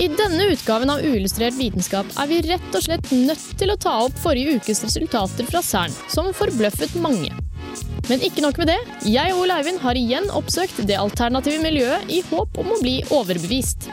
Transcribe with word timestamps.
I 0.00 0.08
denne 0.08 0.46
utgaven 0.52 0.90
av 0.90 1.02
Uillustrert 1.04 1.58
vitenskap 1.58 2.08
er 2.22 2.28
vi 2.30 2.38
rett 2.46 2.76
og 2.76 2.84
slett 2.86 3.10
nødt 3.12 3.42
til 3.60 3.72
å 3.72 3.76
ta 3.80 3.98
opp 4.06 4.16
forrige 4.22 4.56
ukes 4.56 4.80
resultater 4.86 5.48
fra 5.50 5.60
CERN, 5.64 5.92
som 6.08 6.30
forbløffet 6.36 6.96
mange. 7.04 7.28
Men 8.08 8.24
ikke 8.24 8.42
nok 8.42 8.56
med 8.62 8.72
det. 8.72 8.78
Jeg 9.06 9.34
og 9.34 9.44
Ole 9.44 9.60
Eivind 9.60 9.82
har 9.84 9.98
igjen 10.00 10.30
oppsøkt 10.34 10.80
det 10.88 10.96
alternative 10.98 11.60
miljøet 11.62 12.08
i 12.08 12.22
håp 12.30 12.58
om 12.58 12.72
å 12.72 12.80
bli 12.80 12.96
overbevist. 13.12 13.90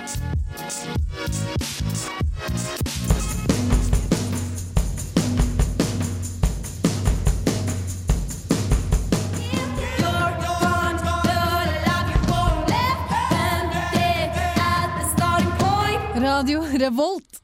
Radio 16.27 16.61
Revolt. 16.81 17.39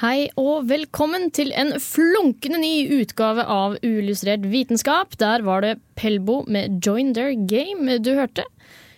Hei 0.00 0.28
og 0.40 0.64
velkommen 0.70 1.28
til 1.34 1.50
en 1.54 1.74
flunkende 1.82 2.58
ny 2.62 2.72
utgave 3.00 3.44
av 3.50 3.76
Uillustrert 3.84 4.46
vitenskap. 4.50 5.14
Der 5.20 5.44
var 5.46 5.60
det 5.62 5.74
Pelbo 5.98 6.42
med 6.48 6.80
'Join 6.84 7.12
Their 7.14 7.34
Game' 7.50 7.98
du 8.02 8.14
hørte. 8.14 8.44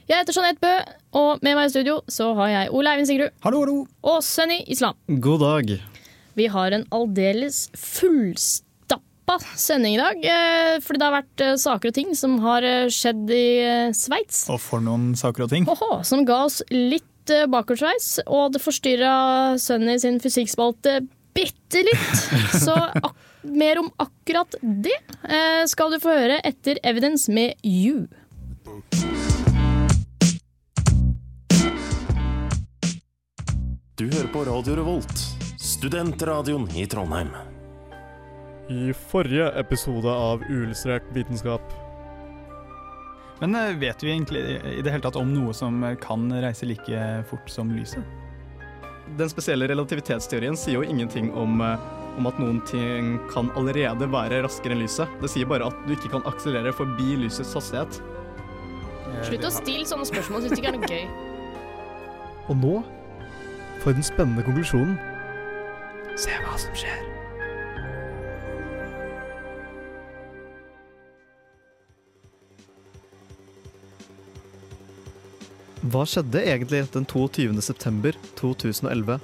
Jeg 0.08 0.18
heter 0.22 0.36
Jeanette 0.36 0.60
Bø, 0.62 0.74
og 1.18 1.38
med 1.42 1.56
meg 1.56 1.66
i 1.66 1.72
studio 1.74 2.00
så 2.08 2.34
har 2.38 2.48
jeg 2.48 2.70
Ole 2.72 2.90
Eivind 2.92 3.08
Sigrud 3.08 3.30
Hallo, 3.42 3.60
hallo. 3.60 3.86
og 4.02 4.22
Sunny 4.22 4.60
Islam. 4.68 4.94
God 5.20 5.40
dag. 5.40 5.80
Vi 6.36 6.46
har 6.46 6.70
en 6.72 6.86
aldeles 6.92 7.68
fullstappa 7.74 9.38
sending 9.56 9.94
i 9.94 9.98
dag. 9.98 10.16
eh, 10.24 10.78
Fordi 10.80 10.98
det 10.98 11.02
har 11.10 11.22
vært 11.22 11.40
eh, 11.40 11.56
saker 11.56 11.88
og 11.88 11.94
ting 11.94 12.14
som 12.14 12.38
har 12.38 12.62
eh, 12.62 12.86
skjedd 12.88 13.28
i 13.30 13.92
Sveits. 13.92 14.48
Og 14.48 14.60
for 14.60 14.78
noen 14.80 15.14
saker 15.16 15.42
og 15.44 15.50
ting. 15.50 15.66
Oho, 15.68 16.02
som 16.04 16.24
ga 16.24 16.44
oss 16.44 16.62
litt 16.70 17.02
eh, 17.34 17.46
bakoversveis, 17.50 18.26
og 18.26 18.54
det 18.54 18.62
forstyrra 18.64 19.54
i 19.56 19.98
sin 20.02 20.20
fysikkspalte 20.22 21.00
bitte 21.36 21.84
litt. 21.86 22.26
Så 22.64 22.74
ak 22.76 23.14
mer 23.46 23.78
om 23.78 23.90
akkurat 24.02 24.56
det 24.60 24.96
eh, 25.22 25.62
skal 25.70 25.92
du 25.94 26.00
få 26.02 26.14
høre 26.16 26.40
etter 26.46 26.80
Evidence 26.82 27.30
med 27.32 27.54
You. 27.62 28.06
Du 33.96 34.04
hører 34.10 34.28
på 34.32 34.42
Radio 34.44 34.74
Revolt, 34.76 35.22
studentradioen 35.56 36.66
i 36.76 36.84
Trondheim. 36.90 37.30
I 38.68 38.90
forrige 38.92 39.46
episode 39.60 40.10
av 40.10 40.42
Uillustrert 40.50 41.06
vitenskap. 41.14 41.85
Men 43.38 43.54
eh, 43.54 43.76
vet 43.76 44.02
vi 44.02 44.10
egentlig 44.10 44.40
i 44.78 44.82
det 44.82 44.90
hele 44.90 45.04
tatt 45.04 45.18
om 45.20 45.28
noe 45.34 45.52
som 45.54 45.82
eh, 45.84 45.96
kan 46.00 46.30
reise 46.42 46.68
like 46.68 47.02
fort 47.28 47.50
som 47.52 47.72
lyset? 47.74 48.04
Den 49.16 49.30
spesielle 49.30 49.68
relativitetsteorien 49.70 50.56
sier 50.58 50.80
jo 50.80 50.86
ingenting 50.86 51.28
om, 51.36 51.60
eh, 51.60 51.86
om 52.16 52.28
at 52.30 52.40
noen 52.40 52.62
ting 52.68 53.16
kan 53.32 53.52
allerede 53.58 54.08
være 54.12 54.42
raskere 54.46 54.76
enn 54.76 54.82
lyset. 54.84 55.20
Det 55.22 55.30
sier 55.32 55.48
bare 55.48 55.68
at 55.68 55.84
du 55.86 55.94
ikke 55.94 56.14
kan 56.16 56.24
akselerere 56.28 56.74
forbi 56.76 57.18
lysets 57.26 57.54
hastighet. 57.56 58.00
Slutt 59.26 59.48
å 59.48 59.52
stille 59.54 59.88
sånne 59.88 60.08
spørsmål, 60.08 60.44
syns 60.44 60.56
du 60.56 60.62
ikke 60.62 60.72
er 60.72 60.78
noe 60.78 60.90
gøy. 60.90 61.04
Og 62.46 62.56
nå, 62.62 62.74
for 63.82 63.96
den 63.96 64.06
spennende 64.06 64.44
konklusjonen 64.46 64.96
Se 66.16 66.32
hva 66.40 66.54
som 66.56 66.72
skjer. 66.72 67.15
Hva 75.86 76.00
skjedde 76.08 76.40
egentlig 76.42 76.80
den 76.90 77.04
22. 77.06 77.60
september 77.62 78.16
2011? 78.34 79.20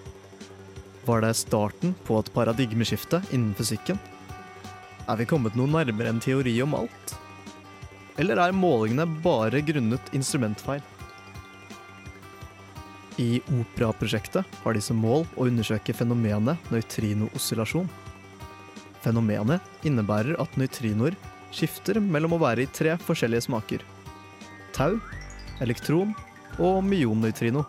Var 1.08 1.24
det 1.24 1.30
starten 1.34 1.94
på 2.06 2.20
et 2.20 2.30
paradigmeskifte 2.36 3.18
innen 3.34 3.56
fysikken? 3.58 3.98
Er 5.10 5.18
vi 5.18 5.26
kommet 5.26 5.56
noe 5.58 5.66
nærmere 5.66 6.12
en 6.12 6.22
teori 6.22 6.54
om 6.62 6.76
alt? 6.78 7.16
Eller 8.20 8.38
er 8.38 8.54
målingene 8.54 9.08
bare 9.24 9.64
grunnet 9.66 10.14
instrumentfeil? 10.14 10.84
I 13.18 13.42
Opera-prosjektet 13.58 14.62
har 14.62 14.76
de 14.76 14.86
som 14.86 15.02
mål 15.02 15.26
å 15.34 15.48
undersøke 15.50 15.96
fenomenet 15.96 16.70
nøytrinooscillasjon. 16.70 17.90
Fenomenet 19.02 19.88
innebærer 19.88 20.38
at 20.38 20.60
nøytrinoer 20.60 21.18
skifter 21.50 21.98
mellom 21.98 22.36
å 22.36 22.44
være 22.44 22.68
i 22.68 22.74
tre 22.76 22.94
forskjellige 23.02 23.48
smaker. 23.48 23.88
Tau, 24.76 25.00
elektron 25.64 26.14
og 26.58 26.82
myonnøytrino. 26.84 27.64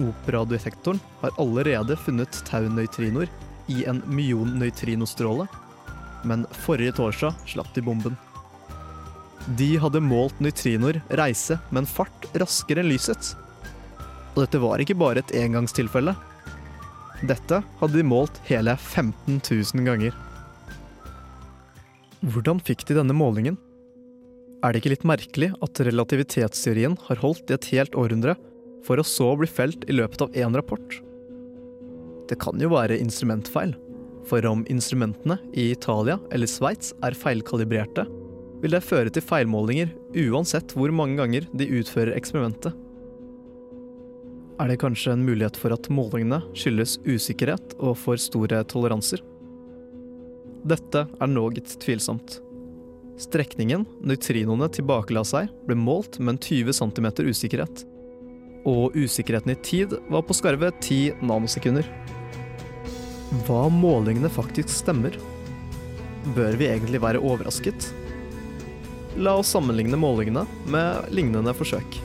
Operadetektoren 0.00 1.00
har 1.20 1.36
allerede 1.40 1.96
funnet 2.00 2.40
taunøytrinoer 2.48 3.30
i 3.70 3.84
en 3.90 4.00
myonnøytrinostråle, 4.10 5.46
men 6.26 6.46
forrige 6.64 6.96
torsdag 6.98 7.36
slapp 7.48 7.72
de 7.76 7.84
bomben. 7.84 8.16
De 9.56 9.72
hadde 9.80 10.02
målt 10.04 10.40
nøytrinoer 10.42 11.00
reise 11.20 11.56
med 11.70 11.84
en 11.84 11.90
fart 11.90 12.26
raskere 12.38 12.82
enn 12.82 12.90
lysets. 12.92 13.34
Og 14.34 14.44
dette 14.44 14.60
var 14.62 14.82
ikke 14.82 14.98
bare 14.98 15.24
et 15.24 15.32
engangstilfelle. 15.40 16.14
Dette 17.26 17.62
hadde 17.80 17.96
de 17.96 18.06
målt 18.06 18.40
hele 18.48 18.76
15 18.76 19.40
000 19.40 19.88
ganger. 19.88 20.14
Hvordan 22.20 22.60
fikk 22.60 22.84
de 22.88 22.98
denne 23.00 23.16
målingen? 23.16 23.56
Er 24.60 24.74
det 24.74 24.82
ikke 24.82 24.92
litt 24.92 25.06
merkelig 25.08 25.50
at 25.64 25.80
relativitetsteorien 25.88 26.96
har 27.06 27.20
holdt 27.22 27.48
i 27.48 27.56
et 27.56 27.68
helt 27.72 27.94
århundre, 27.96 28.34
for 28.84 29.00
å 29.00 29.04
så 29.04 29.30
bli 29.36 29.48
felt 29.48 29.86
i 29.88 29.96
løpet 29.96 30.24
av 30.24 30.36
én 30.36 30.56
rapport? 30.56 30.98
Det 32.28 32.36
kan 32.40 32.60
jo 32.60 32.68
være 32.72 32.98
instrumentfeil, 33.00 33.72
for 34.28 34.44
om 34.46 34.66
instrumentene 34.68 35.38
i 35.56 35.70
Italia 35.72 36.18
eller 36.30 36.48
Sveits 36.48 36.92
er 37.04 37.16
feilkalibrerte, 37.16 38.04
vil 38.60 38.76
det 38.76 38.84
føre 38.84 39.08
til 39.08 39.24
feilmålinger 39.24 39.94
uansett 40.28 40.76
hvor 40.76 40.92
mange 40.92 41.16
ganger 41.22 41.48
de 41.56 41.70
utfører 41.80 42.12
eksperimentet. 42.18 42.76
Er 44.60 44.68
det 44.68 44.80
kanskje 44.82 45.14
en 45.16 45.24
mulighet 45.24 45.56
for 45.56 45.72
at 45.72 45.88
målingene 45.88 46.42
skyldes 46.52 46.98
usikkerhet 47.08 47.78
og 47.80 47.96
for 47.96 48.20
store 48.20 48.60
toleranser? 48.68 49.24
Dette 50.68 51.06
er 51.08 51.32
noe 51.32 51.64
tvilsomt. 51.64 52.42
Strekningen 53.20 53.82
nøytrinoene 54.00 54.70
tilbakela 54.72 55.20
seg, 55.28 55.50
ble 55.68 55.76
målt 55.76 56.16
med 56.22 56.34
en 56.34 56.40
20 56.40 56.76
cm 56.78 57.08
usikkerhet. 57.28 57.82
Og 58.68 58.96
usikkerheten 58.96 59.52
i 59.52 59.58
tid 59.60 59.92
var 60.08 60.24
på 60.24 60.36
skarve 60.36 60.70
10 60.80 61.20
nanosekunder. 61.28 61.84
Hva 63.44 63.66
målingene 63.72 64.30
faktisk 64.32 64.72
stemmer? 64.72 65.16
Bør 66.36 66.56
vi 66.56 66.70
egentlig 66.70 67.02
være 67.04 67.20
overrasket? 67.20 67.90
La 69.20 69.36
oss 69.36 69.52
sammenligne 69.52 70.00
målingene 70.00 70.46
med 70.72 71.12
lignende 71.12 71.52
forsøk. 71.56 72.00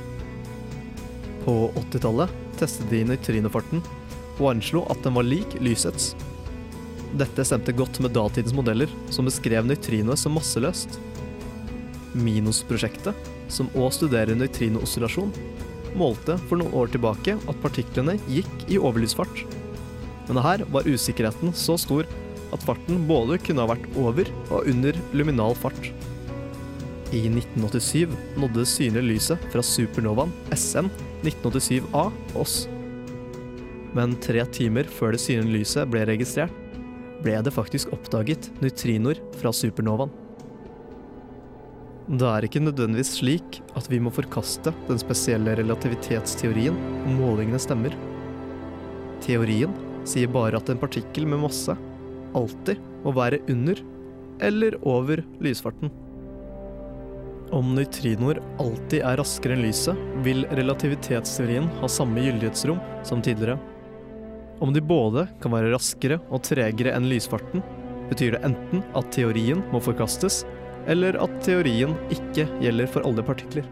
På 1.46 1.70
80-tallet 1.80 2.32
testet 2.60 2.92
de 2.92 3.06
nøytrinofarten 3.08 3.84
og 4.36 4.50
anslo 4.52 4.84
at 4.92 5.00
den 5.06 5.16
var 5.16 5.28
lik 5.28 5.56
lysets. 5.64 6.12
Dette 7.16 7.46
stemte 7.48 7.72
godt 7.72 8.02
med 8.04 8.12
datidens 8.12 8.56
modeller, 8.56 8.92
som 9.14 9.28
beskrev 9.28 9.64
nøytrinoet 9.64 10.20
som 10.20 10.34
masseløst. 10.36 10.98
Minos-prosjektet, 12.16 13.16
som 13.52 13.70
òg 13.80 13.94
studerer 13.96 14.36
nøytrinooscillasjon, 14.36 15.32
målte 15.96 16.36
for 16.50 16.60
noen 16.60 16.76
år 16.76 16.92
tilbake 16.92 17.38
at 17.38 17.62
partiklene 17.64 18.18
gikk 18.28 18.66
i 18.68 18.80
overlysfart. 18.82 19.46
Men 20.28 20.42
her 20.44 20.66
var 20.74 20.90
usikkerheten 20.90 21.56
så 21.56 21.78
stor 21.80 22.10
at 22.56 22.68
farten 22.68 23.06
både 23.08 23.40
kunne 23.46 23.64
ha 23.64 23.72
vært 23.72 23.88
over 24.00 24.28
og 24.50 24.68
under 24.74 25.00
luminal 25.16 25.56
fart. 25.56 25.92
I 27.16 27.24
1987 27.30 28.12
nådde 28.36 28.60
det 28.60 28.68
synlige 28.68 29.08
lyset 29.08 29.50
fra 29.54 29.64
supernovaen 29.64 30.36
SN 30.52 30.92
1987A 31.24 32.10
oss. 32.42 32.66
Men 33.96 34.18
tre 34.20 34.44
timer 34.52 34.90
før 34.92 35.16
det 35.16 35.24
synlige 35.24 35.62
lyset 35.62 35.92
ble 35.92 36.04
registrert, 36.10 36.65
ble 37.26 37.40
det 37.44 37.54
faktisk 37.54 37.92
oppdaget 37.96 38.52
nøytrinoer 38.62 39.20
fra 39.40 39.52
supernovaen. 39.56 40.14
Det 42.06 42.28
er 42.30 42.46
ikke 42.46 42.62
nødvendigvis 42.62 43.16
slik 43.18 43.60
at 43.74 43.88
vi 43.90 43.98
må 43.98 44.12
forkaste 44.14 44.70
den 44.86 45.00
spesielle 45.02 45.56
relativitetsteorien 45.58 46.78
om 46.78 47.18
målingene 47.18 47.62
stemmer. 47.62 47.96
Teorien 49.26 49.74
sier 50.06 50.30
bare 50.30 50.62
at 50.62 50.70
en 50.70 50.82
partikkel 50.82 51.26
med 51.26 51.42
masse 51.48 51.74
alltid 52.38 52.82
må 53.02 53.14
være 53.16 53.42
under 53.50 53.82
eller 54.46 54.78
over 54.86 55.24
lysfarten. 55.42 55.90
Om 57.56 57.74
nøytrinoer 57.78 58.42
alltid 58.62 59.02
er 59.02 59.18
raskere 59.22 59.56
enn 59.56 59.66
lyset, 59.66 59.98
vil 60.26 60.46
relativitetsteorien 60.60 61.70
ha 61.80 61.90
samme 61.90 62.22
gyldighetsrom 62.22 62.82
som 63.06 63.22
tidligere. 63.26 63.58
Om 64.64 64.74
de 64.74 64.82
både 64.82 65.26
kan 65.44 65.52
være 65.52 65.74
raskere 65.74 66.20
og 66.32 66.44
tregere 66.48 66.94
enn 66.96 67.10
lysfarten, 67.12 67.64
betyr 68.10 68.36
det 68.36 68.44
enten 68.48 68.84
at 68.96 69.10
teorien 69.16 69.64
må 69.74 69.82
forkastes, 69.84 70.44
eller 70.88 71.18
at 71.22 71.34
teorien 71.44 71.96
ikke 72.14 72.46
gjelder 72.62 72.88
for 72.92 73.08
alle 73.08 73.26
partikler. 73.26 73.68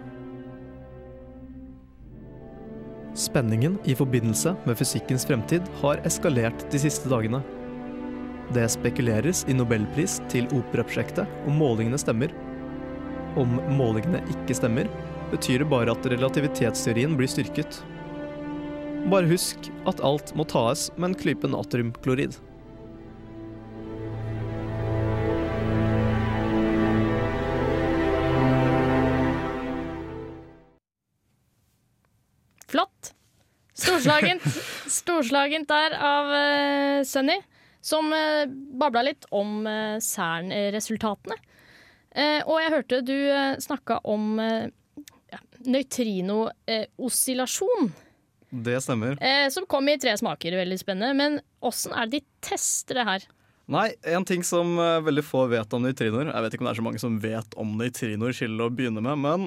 Spenningen 3.13 3.77
i 3.85 3.94
forbindelse 3.94 4.56
med 4.65 4.77
fysikkens 4.80 5.27
fremtid 5.30 5.68
har 5.83 6.01
eskalert 6.07 6.65
de 6.74 6.81
siste 6.81 7.12
dagene. 7.12 7.44
Det 8.53 8.65
spekuleres 8.74 9.44
i 9.47 9.53
nobelpris 9.56 10.18
til 10.33 10.50
operaprosjektet 10.50 11.30
om 11.47 11.62
målingene 11.62 12.00
stemmer. 12.01 12.33
Om 13.39 13.59
målingene 13.77 14.24
ikke 14.33 14.57
stemmer, 14.57 14.89
betyr 15.31 15.62
det 15.62 15.69
bare 15.69 15.94
at 15.94 16.09
relativitetsteorien 16.09 17.13
blir 17.18 17.30
styrket. 17.30 17.83
Bare 19.11 19.27
husk 19.27 19.65
at 19.89 20.00
alt 20.00 20.29
må 20.39 20.45
tas 20.47 20.85
med 20.95 21.09
en 21.09 21.15
klype 21.19 21.47
natriumklorid. 21.51 22.38
Flott. 32.71 33.11
Storslagent, 33.75 34.39
storslagent 35.00 35.67
der 35.69 35.94
av 35.99 36.25
uh, 36.31 37.03
Sunny, 37.03 37.44
som 37.83 38.13
uh, 38.15 38.47
babla 38.79 39.03
litt 39.09 39.25
om 39.35 39.67
uh, 39.67 39.99
Cern-resultatene. 39.99 41.35
Uh, 42.15 42.39
og 42.47 42.61
jeg 42.61 42.71
hørte 42.77 43.01
du 43.03 43.27
uh, 43.27 43.59
snakka 43.59 43.99
om 44.07 44.39
uh, 44.39 44.71
ja, 45.33 45.39
nøytrino-oscillasjon. 45.67 47.91
Det 48.53 48.77
stemmer. 48.85 49.17
Eh, 49.23 49.47
som 49.50 49.65
kom 49.65 49.88
i 49.89 49.97
tre 49.97 50.13
smaker, 50.17 50.53
veldig 50.59 50.77
spennende. 50.77 51.13
Men 51.17 51.39
åssen 51.65 51.95
er 51.97 52.05
det 52.05 52.19
de 52.21 52.27
tester 52.45 53.00
det 53.00 53.07
her? 53.07 53.25
Nei, 53.73 53.88
en 54.11 54.25
ting 54.27 54.44
som 54.45 54.75
uh, 54.77 55.00
veldig 55.01 55.23
få 55.23 55.45
vet 55.47 55.71
om 55.71 55.85
nøytrinoer 55.85 56.27
Jeg 56.27 56.44
vet 56.44 56.55
ikke 56.55 56.65
om 56.65 56.67
det 56.67 56.73
er 56.73 56.79
så 56.81 56.83
mange 56.83 57.00
som 57.00 57.19
vet 57.23 57.55
om 57.55 57.77
nøytrinoer 57.79 58.35
til 58.35 58.59
å 58.59 58.67
begynne 58.67 59.01
med, 59.05 59.21
men 59.23 59.45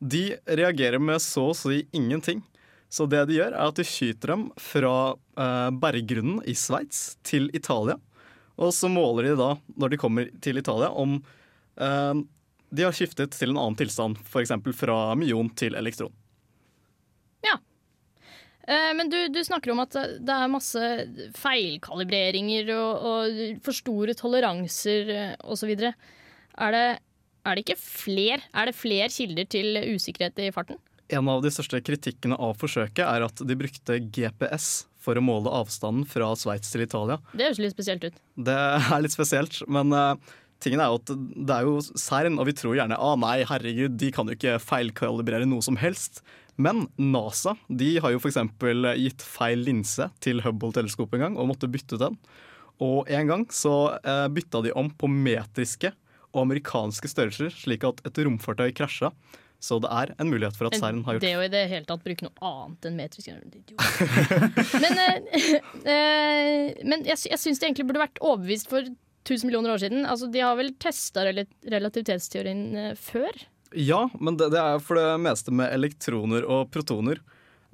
de 0.00 0.22
reagerer 0.46 1.02
med 1.02 1.20
så 1.22 1.50
å 1.50 1.56
si 1.58 1.82
ingenting. 1.92 2.40
Så 2.88 3.04
det 3.10 3.26
de 3.28 3.36
gjør, 3.36 3.52
er 3.52 3.68
at 3.68 3.76
de 3.76 3.84
skyter 3.84 4.32
dem 4.32 4.44
fra 4.62 4.94
eh, 5.36 5.70
berggrunnen 5.82 6.38
i 6.48 6.54
Sveits 6.56 7.18
til 7.26 7.50
Italia. 7.52 7.98
Og 8.56 8.70
så 8.74 8.88
måler 8.88 9.28
de 9.28 9.34
da, 9.38 9.50
når 9.76 9.92
de 9.92 10.00
kommer 10.00 10.30
til 10.40 10.62
Italia, 10.62 10.88
om 10.88 11.18
eh, 11.82 12.22
de 12.70 12.86
har 12.86 12.96
skiftet 12.96 13.34
til 13.36 13.52
en 13.52 13.60
annen 13.60 13.76
tilstand. 13.82 14.22
F.eks. 14.22 14.54
fra 14.78 15.00
myon 15.18 15.50
til 15.58 15.76
elektron. 15.76 16.14
Eh, 17.44 17.58
men 18.68 19.08
du, 19.08 19.16
du, 19.32 19.40
snakker 19.44 19.72
om 19.72 19.80
at 19.80 19.94
det 19.96 20.34
er 20.34 20.50
masse 20.52 20.88
feilkalibreringer 21.38 22.68
og, 22.74 23.06
og 23.10 23.38
for 23.64 23.76
store 23.76 24.16
toleranser 24.18 25.12
eh, 25.14 25.30
osv. 25.48 25.72
Er, 25.78 26.74
det, 26.74 26.82
er 27.48 27.56
det 27.56 27.64
ikke 27.64 27.78
fler, 27.80 28.44
er 28.52 28.68
det 28.68 28.76
flere 28.76 29.08
kilder 29.12 29.48
til 29.48 29.80
usikkerhet 29.94 30.42
i 30.44 30.50
farten? 30.52 30.80
En 31.08 31.30
av 31.32 31.40
de 31.40 31.52
største 31.52 31.80
kritikkene 31.80 32.36
av 32.36 32.58
forsøket 32.60 33.06
er 33.06 33.24
at 33.24 33.40
de 33.40 33.56
brukte 33.56 33.96
GPS 34.04 34.84
for 35.00 35.16
å 35.16 35.24
måle 35.24 35.52
avstanden 35.62 36.04
fra 36.08 36.34
Sveits 36.36 36.74
til 36.74 36.84
Italia. 36.84 37.16
Det 37.32 37.46
høres 37.46 37.62
litt 37.62 37.72
spesielt 37.72 38.04
ut. 38.04 38.18
Det 38.36 38.58
er 38.58 39.00
litt 39.00 39.14
spesielt, 39.14 39.62
men 39.70 39.94
tingen 40.60 40.82
er 40.82 40.90
jo 40.90 40.98
at 41.00 41.14
det 41.16 41.54
er 41.54 41.64
jo 41.64 41.78
CERN, 41.88 42.36
og 42.36 42.50
vi 42.50 42.56
tror 42.58 42.76
gjerne 42.76 42.98
ah, 43.00 43.16
nei, 43.16 43.38
herregud, 43.48 43.96
de 43.96 44.12
kan 44.12 44.28
jo 44.28 44.36
ikke 44.36 44.58
feilkalibrere 44.60 45.48
noe 45.48 45.64
som 45.64 45.78
helst. 45.80 46.20
Men 46.58 46.86
NASA 46.98 47.54
de 47.70 47.94
har 48.02 48.14
jo 48.14 48.20
f.eks. 48.20 48.38
gitt 48.98 49.24
feil 49.24 49.64
linse 49.66 50.08
til 50.24 50.42
Hubble-teleskopet 50.42 51.18
en 51.18 51.26
gang 51.28 51.38
og 51.38 51.52
måtte 51.52 51.70
bytte 51.70 51.96
ut 51.96 52.02
den. 52.02 52.20
Og 52.84 53.10
en 53.10 53.30
gang 53.30 53.44
så 53.54 53.74
eh, 54.02 54.26
bytta 54.30 54.62
de 54.66 54.74
om 54.78 54.90
på 54.90 55.10
metriske 55.10 55.92
og 56.34 56.42
amerikanske 56.44 57.10
størrelser, 57.10 57.54
slik 57.54 57.86
at 57.86 58.02
et 58.06 58.20
romfartøy 58.26 58.72
krasja. 58.76 59.12
Så 59.58 59.80
det 59.82 59.90
er 59.90 60.12
en 60.22 60.28
mulighet 60.30 60.54
for 60.54 60.68
at 60.68 60.76
CERN 60.78 61.00
har 61.06 61.16
gjort 61.16 61.24
Det 61.24 61.34
å 61.34 61.42
i 61.42 61.50
det 61.50 61.64
hele 61.72 61.86
tatt 61.88 62.04
bruke 62.04 62.28
noe 62.28 62.46
annet 62.46 62.86
enn 62.86 62.98
metrisk 63.00 63.26
Men, 64.84 65.00
eh, 65.02 65.16
eh, 65.94 66.78
men 66.86 67.02
jeg, 67.08 67.24
jeg 67.26 67.40
syns 67.42 67.58
det 67.58 67.66
egentlig 67.66 67.88
burde 67.88 68.04
vært 68.04 68.22
overbevist 68.22 68.70
for 68.70 68.86
1000 68.86 69.48
millioner 69.48 69.74
år 69.74 69.82
siden. 69.82 70.06
Altså, 70.06 70.30
de 70.30 70.44
har 70.44 70.54
vel 70.58 70.70
testa 70.80 71.26
relativitetsteorien 71.26 72.62
eh, 72.78 72.92
før? 72.98 73.34
Ja, 73.76 74.06
men 74.20 74.38
det, 74.40 74.50
det, 74.54 74.60
er 74.60 74.84
for 74.84 74.98
det 74.98 75.18
meste 75.20 75.52
med 75.54 75.72
elektroner 75.74 76.46
og 76.48 76.70
protoner. 76.72 77.20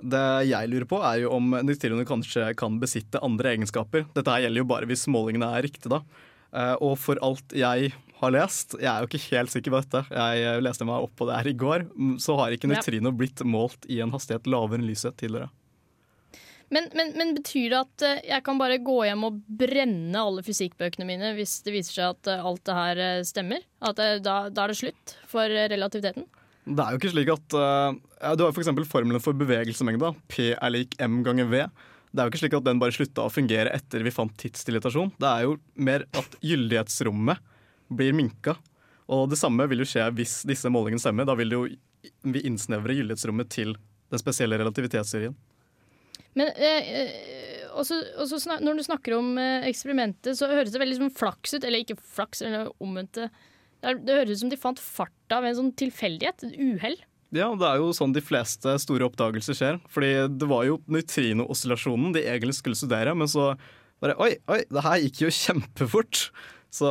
Det 0.03 0.25
jeg 0.49 0.71
lurer 0.73 0.89
på, 0.91 0.99
er 1.07 1.23
jo 1.23 1.35
om 1.37 1.55
nøytrinoner 1.55 2.07
kanskje 2.09 2.49
kan 2.59 2.81
besitte 2.83 3.23
andre 3.23 3.53
egenskaper. 3.55 4.09
Dette 4.17 4.33
her 4.33 4.47
gjelder 4.47 4.65
jo 4.65 4.71
bare 4.73 4.89
hvis 4.91 5.07
målingene 5.13 5.53
er 5.55 5.67
riktige, 5.69 5.93
da. 5.93 6.03
Eh, 6.55 6.75
og 6.83 6.97
for 7.03 7.21
alt 7.23 7.55
jeg 7.55 7.93
har 8.21 8.35
lest, 8.35 8.77
jeg 8.81 8.91
er 8.91 9.03
jo 9.03 9.11
ikke 9.11 9.27
helt 9.35 9.53
sikker 9.53 9.75
på 9.75 9.83
dette, 9.83 10.03
jeg 10.15 10.63
leste 10.65 10.87
meg 10.89 11.07
opp 11.07 11.15
på 11.19 11.27
det 11.29 11.39
her 11.39 11.51
i 11.51 11.57
går, 11.59 11.87
så 12.23 12.39
har 12.39 12.55
ikke 12.55 12.71
nøytrino 12.71 13.13
blitt 13.15 13.43
målt 13.47 13.87
i 13.91 14.01
en 14.03 14.15
hastighet 14.15 14.49
lavere 14.51 14.81
enn 14.81 14.87
lyset 14.89 15.19
tidligere. 15.21 15.51
Men, 16.73 16.89
men, 16.97 17.13
men, 17.19 17.35
betyr 17.37 17.73
det 17.73 17.81
at 17.81 18.05
eh, 18.07 18.23
jeg 18.31 18.45
kan 18.47 18.61
bare 18.61 18.81
gå 18.83 18.97
hjem 19.07 19.27
og 19.29 19.43
brenne 19.61 20.21
alle 20.21 20.45
fysikkbøkene 20.47 21.07
mine 21.09 21.35
hvis 21.37 21.59
det 21.67 21.75
viser 21.75 21.99
seg 21.99 22.15
at 22.15 22.31
eh, 22.33 22.47
alt 22.49 22.65
det 22.65 22.79
her 22.79 23.03
eh, 23.05 23.25
stemmer? 23.27 23.67
At 23.85 24.01
da, 24.01 24.37
da 24.49 24.65
er 24.65 24.73
det 24.73 24.79
slutt 24.81 25.17
for 25.31 25.51
relativiteten? 25.75 26.27
Det 26.65 26.81
er 26.81 26.95
jo 26.95 27.01
ikke 27.01 27.13
slik 27.13 27.29
at 27.29 27.55
uh, 27.61 28.37
Du 28.39 28.47
har 28.47 28.55
f.eks. 28.55 28.71
For 28.71 28.93
formelen 28.97 29.21
for 29.21 29.37
bevegelsemengde. 29.37 30.15
P 30.33 30.55
er 30.55 30.73
lik 30.73 30.97
m 31.05 31.21
ganger 31.27 31.51
v. 31.51 31.67
Det 32.09 32.23
er 32.23 32.29
jo 32.29 32.33
ikke 32.33 32.41
slik 32.41 32.57
at 32.57 32.65
den 32.65 32.81
bare 32.81 32.95
slutta 32.95 33.27
å 33.27 33.33
fungere 33.33 33.73
etter 33.75 34.05
vi 34.07 34.13
fant 34.15 34.33
tidsdilatasjon. 34.41 35.13
Det 35.21 35.29
er 35.29 35.45
jo 35.45 35.59
mer 35.77 36.07
at 36.17 36.39
gyldighetsrommet 36.41 37.43
blir 37.93 38.17
minka. 38.17 38.55
Og 39.13 39.27
det 39.29 39.37
samme 39.37 39.67
vil 39.69 39.83
jo 39.83 39.89
skje 39.89 40.07
hvis 40.17 40.39
disse 40.49 40.71
målingene 40.73 41.03
stemmer. 41.03 41.29
Da 41.29 41.37
vil 41.37 41.53
jo 41.53 41.67
vi 41.69 42.45
innsnevre 42.49 42.97
gyldighetsrommet 42.97 43.51
til 43.53 43.75
den 44.15 44.23
spesielle 44.23 44.57
relativitetsteorien. 44.61 45.37
Men 46.39 46.51
eh, 46.59 46.93
eh, 46.99 47.65
også, 47.79 48.01
også 48.23 48.41
snak, 48.43 48.63
når 48.65 48.79
du 48.79 48.85
snakker 48.87 49.17
om 49.17 49.35
eh, 49.41 49.67
eksperimentet, 49.71 50.35
så 50.39 50.51
høres 50.51 50.75
det 50.75 50.83
veldig 50.83 50.99
som 50.99 51.13
flaks 51.15 51.57
ut. 51.57 51.65
Eller 51.65 51.85
ikke 51.85 51.99
flaks, 51.99 52.43
eller 52.47 52.73
omvendt. 52.83 53.21
Det, 53.21 53.97
det 54.03 54.19
høres 54.21 54.39
ut 54.39 54.45
som 54.45 54.53
de 54.53 54.61
fant 54.61 54.83
farta 54.83 55.41
ved 55.41 55.53
en 55.53 55.61
sånn 55.63 55.75
tilfeldighet. 55.85 56.47
Et 56.49 56.59
uhell. 56.59 56.99
Ja, 57.35 57.49
det 57.59 57.67
er 57.67 57.81
jo 57.83 57.95
sånn 57.95 58.15
de 58.15 58.23
fleste 58.23 58.77
store 58.83 59.09
oppdagelser 59.09 59.59
skjer. 59.59 59.81
Fordi 59.91 60.13
det 60.35 60.51
var 60.51 60.67
jo 60.69 60.81
nøytrinooscillasjonen 60.91 62.15
de 62.15 62.27
egentlig 62.27 62.59
skulle 62.59 62.79
studere, 62.79 63.15
men 63.19 63.31
så 63.31 63.55
bare 64.03 64.19
Oi, 64.21 64.35
oi, 64.51 64.61
det 64.69 64.83
her 64.85 65.01
gikk 65.07 65.25
jo 65.25 65.33
kjempefort! 65.33 66.29
Så 66.75 66.89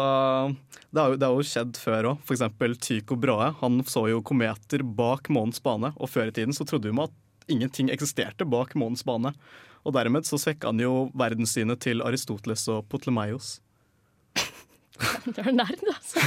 det 0.95 1.01
har 1.01 1.11
jo, 1.11 1.17
det 1.19 1.27
har 1.27 1.35
jo 1.35 1.43
skjedd 1.43 1.75
før 1.75 2.07
òg. 2.13 2.21
Eksempel 2.31 2.77
Tycho 2.79 3.17
Brahe. 3.19 3.49
Han 3.59 3.81
så 3.89 4.05
jo 4.07 4.21
kometer 4.23 4.85
bak 4.87 5.27
månens 5.33 5.59
bane, 5.63 5.91
og 5.99 6.07
før 6.11 6.31
i 6.31 6.35
tiden 6.35 6.55
så 6.55 6.63
trodde 6.67 6.87
vi 6.87 7.03
at 7.03 7.17
ingenting 7.51 7.91
eksisterte 7.93 8.47
bak 8.49 8.75
månens 8.79 9.05
bane. 9.07 9.33
Og 9.83 9.95
dermed 9.97 10.27
så 10.27 10.39
svekka 10.39 10.71
han 10.71 10.79
jo 10.79 11.09
verdenssynet 11.17 11.81
til 11.83 12.03
Aristoteles 12.05 12.67
og 12.71 12.87
Potlemaios. 12.91 13.57
Du 15.25 15.39
er 15.41 15.55
nerd, 15.55 15.79
altså. 15.89 16.21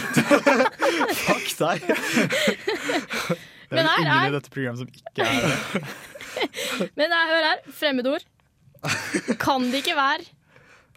Fuck 1.27 1.53
deg. 1.61 1.85
det 3.71 3.79
er 3.79 3.93
ingen 4.03 4.11
er... 4.11 4.27
i 4.27 4.35
dette 4.35 4.51
programmet 4.53 4.83
som 4.83 4.89
ikke 4.91 5.23
er 5.23 5.47
det. 5.47 5.85
Men 6.99 7.15
jeg 7.15 7.31
hører 7.31 7.47
her, 7.47 7.63
fremmedord. 7.79 8.27
Kan 9.41 9.71
det 9.71 9.85
ikke 9.85 9.97
være 9.97 10.27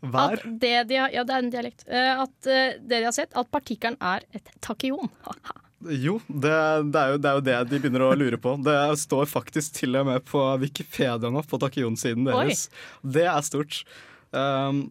Vær? 0.01 0.33
at 0.33 0.43
det 0.61 0.75
de 0.89 0.99
har 0.99 1.13
Ja, 1.13 1.23
det 1.27 1.35
er 1.35 1.45
en 1.45 1.53
dialekt. 1.53 1.85
Eh, 1.87 2.21
at 2.25 2.49
eh, 2.49 2.77
det 2.81 2.99
de 2.99 3.05
har 3.05 3.15
sett, 3.15 3.33
at 3.37 3.51
partikkelen 3.53 3.97
er 4.01 4.25
et 4.35 4.51
takion. 4.65 5.11
Jo, 5.79 6.17
det, 6.27 6.51
det, 6.91 6.99
er 6.99 7.13
jo, 7.13 7.19
det, 7.21 7.29
er 7.29 7.37
jo, 7.37 7.43
det 7.45 7.57
de 7.69 7.79
begynner 7.79 8.03
å 8.03 8.15
lure 8.19 8.39
på. 8.41 8.57
Det 8.65 8.75
står 8.99 9.29
faktisk 9.31 9.77
til 9.77 9.95
og 9.95 10.09
med 10.09 10.25
på 10.27 10.41
Wikipedia 10.59 11.31
nå, 11.31 11.43
på 11.47 11.59
Takion-siden 11.61 12.27
deres. 12.27 12.67
Oi. 12.67 13.11
Det 13.15 13.23
er 13.31 13.45
stort. 13.47 13.79
Um, 14.35 14.89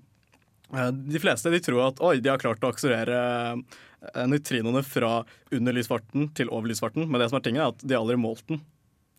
eh, 0.73 0.89
de 1.13 1.21
fleste 1.21 1.53
de 1.53 1.61
tror 1.65 1.91
at 1.91 2.01
oi, 2.01 2.17
de 2.25 2.33
har 2.33 2.41
klart 2.41 2.65
å 2.65 2.73
akselerere 2.73 3.21
uh, 3.59 4.25
nøytrinoene 4.33 4.81
fra 4.87 5.21
under 5.55 5.77
lysfarten 5.77 6.31
til 6.39 6.49
over 6.49 6.73
lysfarten, 6.73 7.05
men 7.05 7.21
det 7.21 7.29
som 7.29 7.39
er 7.39 7.45
tingen 7.45 7.67
er 7.67 7.75
at 7.75 7.85
de 7.85 7.99
aldri 7.99 8.17
målt 8.21 8.47
den 8.49 8.65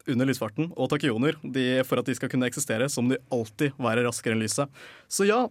under 0.09 0.25
lysfarten. 0.25 0.71
Og 0.73 0.89
takioner, 0.89 1.37
de, 1.43 1.83
for 1.85 2.01
at 2.01 2.09
de 2.09 2.17
skal 2.17 2.31
kunne 2.31 2.49
eksistere, 2.49 2.89
så 2.89 3.03
må 3.03 3.13
de 3.13 3.23
alltid 3.35 3.77
være 3.77 4.07
raskere 4.07 4.33
enn 4.33 4.41
lyset. 4.41 4.81
Så 5.05 5.29
ja, 5.29 5.43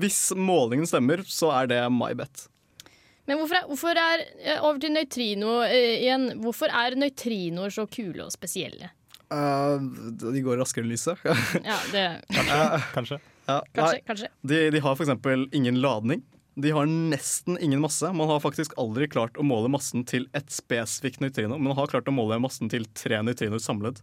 hvis 0.00 0.30
målingen 0.32 0.88
stemmer, 0.88 1.20
så 1.28 1.52
er 1.58 1.68
det 1.68 1.82
my 1.92 2.14
bet. 2.16 2.46
Men 3.26 3.40
hvorfor 3.40 3.58
er, 3.58 3.66
hvorfor 3.70 3.98
er 4.00 4.22
eh, 4.38 4.60
Over 4.62 4.78
til 4.82 4.94
nøytrino 4.94 5.58
eh, 5.66 5.96
igjen. 6.04 6.28
Hvorfor 6.44 6.70
er 6.70 6.96
nøytrinoer 6.98 7.74
så 7.74 7.86
kule 7.90 8.26
og 8.26 8.32
spesielle? 8.34 8.92
Uh, 9.26 9.82
de 10.22 10.38
går 10.44 10.60
raskere 10.60 10.86
enn 10.86 10.92
lyset. 10.92 11.18
Ja, 11.66 11.80
det 11.90 12.04
Kanskje. 12.94 13.18
Ja, 13.46 13.60
Kanskje. 13.74 13.82
nei, 13.82 14.02
kanskje. 14.06 14.28
de, 14.46 14.60
de 14.74 14.82
har 14.82 14.94
f.eks. 14.94 15.12
ingen 15.54 15.80
ladning. 15.82 16.22
De 16.56 16.70
har 16.72 16.86
nesten 16.88 17.58
ingen 17.62 17.82
masse. 17.82 18.08
Man 18.16 18.30
har 18.30 18.40
faktisk 18.42 18.74
aldri 18.80 19.10
klart 19.12 19.36
å 19.36 19.44
måle 19.46 19.68
massen 19.70 20.06
til 20.08 20.24
ett 20.34 20.48
spesifikt 20.54 21.20
nøytrino, 21.22 21.58
men 21.58 21.68
man 21.68 21.78
har 21.78 21.90
klart 21.90 22.08
å 22.08 22.14
måle 22.14 22.38
massen 22.42 22.70
til 22.72 22.86
tre 22.96 23.20
nøytrinoer 23.26 23.62
samlet. 23.62 24.00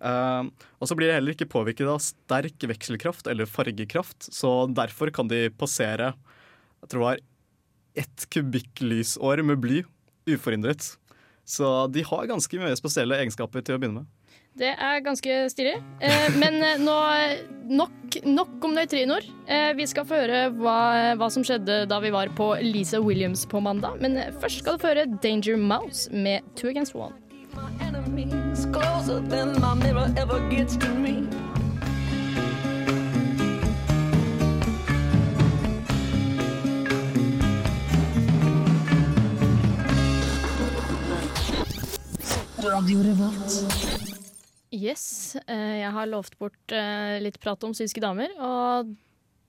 Uh, 0.00 0.46
og 0.80 0.88
så 0.88 0.96
blir 0.96 1.10
de 1.10 1.18
heller 1.18 1.36
ikke 1.36 1.50
påvirket 1.50 1.90
av 1.90 2.00
sterk 2.02 2.66
vekselkraft 2.70 3.28
eller 3.30 3.50
fargekraft, 3.50 4.30
så 4.32 4.64
derfor 4.72 5.12
kan 5.14 5.28
de 5.30 5.48
passere 5.60 6.14
jeg 6.80 6.88
tror 6.88 7.02
det 7.02 7.08
var 7.08 7.18
ett 7.98 8.26
kubikklysår 8.30 9.42
med 9.46 9.60
bly 9.62 9.82
uforhindret. 10.30 10.96
Så 11.44 11.86
de 11.90 12.04
har 12.06 12.30
ganske 12.30 12.58
mye 12.60 12.78
spesielle 12.78 13.18
egenskaper 13.18 13.64
til 13.66 13.76
å 13.76 13.82
begynne 13.82 14.04
med. 14.04 14.16
Det 14.60 14.70
er 14.74 15.02
ganske 15.02 15.36
stilig. 15.50 15.76
Eh, 16.02 16.36
men 16.38 16.58
eh, 16.66 16.80
nå 16.82 16.96
nok, 17.70 18.18
nok 18.26 18.66
om 18.66 18.74
nøytrinoer. 18.74 19.26
Eh, 19.46 19.70
vi 19.78 19.86
skal 19.90 20.06
få 20.06 20.18
høre 20.24 20.42
hva, 20.58 20.78
hva 21.18 21.30
som 21.30 21.46
skjedde 21.46 21.84
da 21.90 22.00
vi 22.02 22.12
var 22.14 22.32
på 22.38 22.52
Lisa 22.62 23.00
Williams 23.02 23.46
på 23.46 23.62
mandag. 23.62 24.02
Men 24.02 24.18
først 24.42 24.64
skal 24.64 24.76
du 24.76 24.84
få 24.84 24.92
høre 24.92 25.08
Danger 25.22 25.58
Mouse 25.58 26.10
med 26.10 26.46
Two 26.58 26.70
Against 26.74 26.98
One. 26.98 27.14
enemies 27.80 28.66
closer 28.72 29.20
than 29.20 29.60
my 29.60 29.74
mirror 29.74 30.12
ever 30.16 30.48
gets 30.50 30.76
to 30.76 30.88
me. 30.94 31.49
Radio 42.60 43.00
Revolt. 43.00 43.54
Yes, 44.70 45.36
eh, 45.48 45.80
jeg 45.80 45.92
har 45.94 46.08
lovt 46.10 46.34
bort 46.38 46.72
eh, 46.76 47.16
litt 47.24 47.38
prat 47.40 47.62
om 47.64 47.72
synske 47.76 48.02
damer, 48.02 48.32
og 48.36 48.90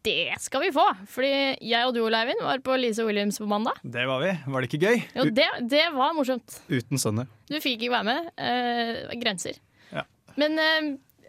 det 0.06 0.38
skal 0.40 0.64
vi 0.64 0.70
få! 0.72 0.86
Fordi 1.12 1.32
jeg 1.60 1.90
og 1.90 1.92
du, 1.94 2.00
Ole 2.06 2.22
Eivind, 2.24 2.40
var 2.46 2.62
på 2.64 2.78
Lise 2.80 3.04
Williams 3.06 3.42
på 3.42 3.50
mandag. 3.52 3.82
Det 3.84 4.06
var 4.08 4.24
vi. 4.24 4.32
Var 4.48 4.64
det 4.64 4.70
ikke 4.70 4.80
gøy? 4.88 5.02
Jo, 5.18 5.26
det, 5.28 5.48
det 5.74 5.84
var 5.94 6.16
morsomt. 6.18 6.56
Uten 6.72 7.02
Sunny. 7.02 7.28
Du 7.52 7.58
fikk 7.60 7.82
ikke 7.82 7.92
være 7.98 8.08
med. 8.08 8.30
Eh, 8.40 9.02
grenser. 9.22 9.60
Ja. 9.92 10.06
Men 10.40 10.56
eh, 10.62 10.80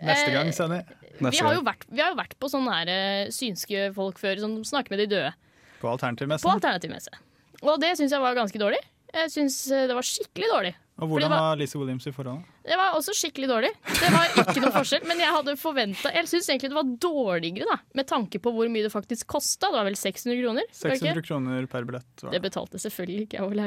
Neste 0.07 0.31
gang, 0.37 0.53
eh, 0.53 0.57
Sunny. 0.57 0.79
Vi 1.19 1.43
har, 1.43 1.57
jo 1.59 1.67
vært, 1.67 1.85
vi 1.91 2.01
har 2.05 2.15
jo 2.15 2.21
vært 2.23 2.39
på 2.41 2.49
sånne 2.51 2.79
her, 2.79 3.33
synske 3.35 3.91
folk 3.97 4.23
før 4.23 4.41
som 4.43 4.55
snakker 4.67 4.95
med 4.95 5.03
de 5.05 5.11
døde. 5.17 5.35
På 5.83 5.91
På 5.91 6.55
alternativmesse. 6.55 7.19
Og 7.63 7.77
det 7.83 7.97
syns 7.99 8.15
jeg 8.15 8.23
var 8.23 8.39
ganske 8.39 8.63
dårlig. 8.63 8.81
Jeg 9.13 9.35
syns 9.35 9.59
det 9.69 9.93
var 9.93 10.07
skikkelig 10.07 10.49
dårlig. 10.55 10.73
Og 11.03 11.11
hvordan 11.11 11.33
var- 11.33 11.41
var 11.49 11.57
Lise 11.61 11.79
Williams 11.81 12.07
i 12.07 12.13
forholdet? 12.15 12.45
Det 12.63 12.77
var 12.79 12.95
også 12.95 13.15
skikkelig 13.19 13.49
dårlig. 13.51 13.71
Det 13.91 14.11
var 14.15 14.37
ikke 14.45 14.63
noe 14.63 14.73
forskjell, 14.77 15.03
men 15.11 15.19
jeg 15.19 15.35
hadde 15.35 15.57
forventa 15.59 16.13
Jeg 16.15 16.29
syns 16.31 16.49
egentlig 16.49 16.71
det 16.71 16.79
var 16.79 16.91
dårligere, 17.03 17.67
da, 17.69 17.79
med 17.99 18.07
tanke 18.07 18.39
på 18.43 18.53
hvor 18.55 18.71
mye 18.71 18.87
det 18.87 18.93
faktisk 18.95 19.27
kosta. 19.27 19.67
Det 19.73 19.81
var 19.81 19.89
vel 19.91 19.99
600 19.99 20.39
kroner? 20.39 20.63
var 20.71 20.91
det 20.95 21.01
ikke? 21.03 21.13
600 21.19 21.27
kroner 21.27 21.67
per 21.67 21.85
billett. 21.89 22.09
Det 22.23 22.31
det. 22.37 22.43
betalte 22.47 22.79
selvfølgelig 22.79 23.27
ikke 23.27 23.41
jeg 23.41 23.43
og 23.43 23.59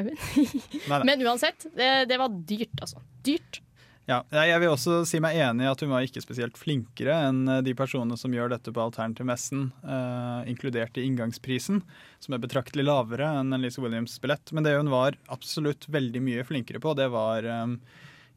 nei. 0.87 1.03
Men 1.11 1.21
uansett, 1.27 1.67
det, 1.75 2.07
det 2.09 2.17
var 2.21 2.29
dyrt, 2.29 2.79
altså. 2.81 3.03
Dyrt. 3.25 3.59
Ja, 4.05 4.19
jeg 4.29 4.61
vil 4.61 4.69
også 4.69 4.99
si 5.09 5.17
meg 5.23 5.37
enig 5.41 5.65
i 5.65 5.69
at 5.71 5.81
hun 5.81 5.89
var 5.89 6.05
ikke 6.05 6.21
spesielt 6.21 6.59
flinkere 6.61 7.15
enn 7.25 7.39
eh, 7.49 7.61
de 7.65 7.73
personene 7.77 8.17
som 8.21 8.33
gjør 8.35 8.51
dette 8.53 8.69
på 8.73 8.83
alternativmessen, 8.83 9.71
eh, 9.81 10.49
inkludert 10.51 10.99
i 11.01 11.07
inngangsprisen, 11.09 11.81
som 12.21 12.35
er 12.35 12.43
betraktelig 12.43 12.85
lavere 12.85 13.31
enn 13.41 13.55
en 13.55 13.65
Lisa 13.65 13.81
Williams-billett. 13.81 14.53
Men 14.53 14.67
det 14.67 14.75
hun 14.77 14.91
var 14.93 15.17
absolutt 15.33 15.87
veldig 15.89 16.21
mye 16.21 16.45
flinkere 16.45 16.81
på, 16.83 16.93
det 16.99 17.07
var 17.15 17.49
eh, 17.49 17.73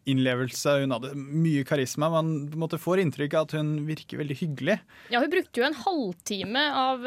innlevelse. 0.08 0.78
Hun 0.86 0.96
hadde 0.96 1.12
mye 1.18 1.66
karisma. 1.68 2.08
Man 2.16 2.32
måte 2.56 2.80
får 2.80 3.04
inntrykk 3.04 3.36
av 3.36 3.50
at 3.50 3.58
hun 3.58 3.74
virker 3.90 4.22
veldig 4.22 4.38
hyggelig. 4.40 4.78
Ja, 5.12 5.20
hun 5.20 5.34
brukte 5.36 5.60
jo 5.60 5.68
en 5.68 5.76
halvtime 5.82 6.64
av 6.80 7.04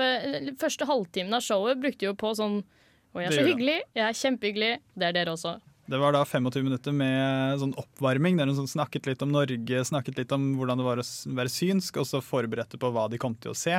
Første 0.62 0.86
halvtimen 0.86 1.34
av 1.34 1.41
showet 1.41 1.82
brukte 1.82 2.06
jo 2.06 2.13
på 2.13 2.36
sånn 2.38 2.62
Å, 2.62 3.24
jeg 3.24 3.32
er 3.32 3.39
så 3.39 3.50
hyggelig. 3.50 3.82
Jeg 3.98 4.06
er 4.06 4.22
kjempehyggelig. 4.22 4.74
Det 4.94 5.10
er 5.10 5.18
dere 5.18 5.34
også. 5.34 5.58
Det 5.91 6.00
var 6.00 6.15
da 6.15 6.21
25 6.24 6.63
minutter 6.63 6.95
med 6.95 7.60
sånn 7.60 7.75
oppvarming, 7.79 8.38
der 8.39 8.48
hun 8.48 8.62
sånn 8.62 8.71
snakket 8.71 9.10
litt 9.10 9.25
om 9.25 9.33
Norge, 9.33 9.83
snakket 9.88 10.21
litt 10.21 10.31
om 10.36 10.53
hvordan 10.55 10.79
det 10.79 10.88
var 10.88 11.01
å 11.01 11.05
være 11.36 11.51
synsk, 11.51 12.00
og 12.00 12.07
så 12.07 12.24
forberedte 12.24 12.79
på 12.79 12.91
hva 12.95 13.10
de 13.12 13.19
kom 13.19 13.36
til 13.36 13.51
å 13.51 13.57
se. 13.57 13.75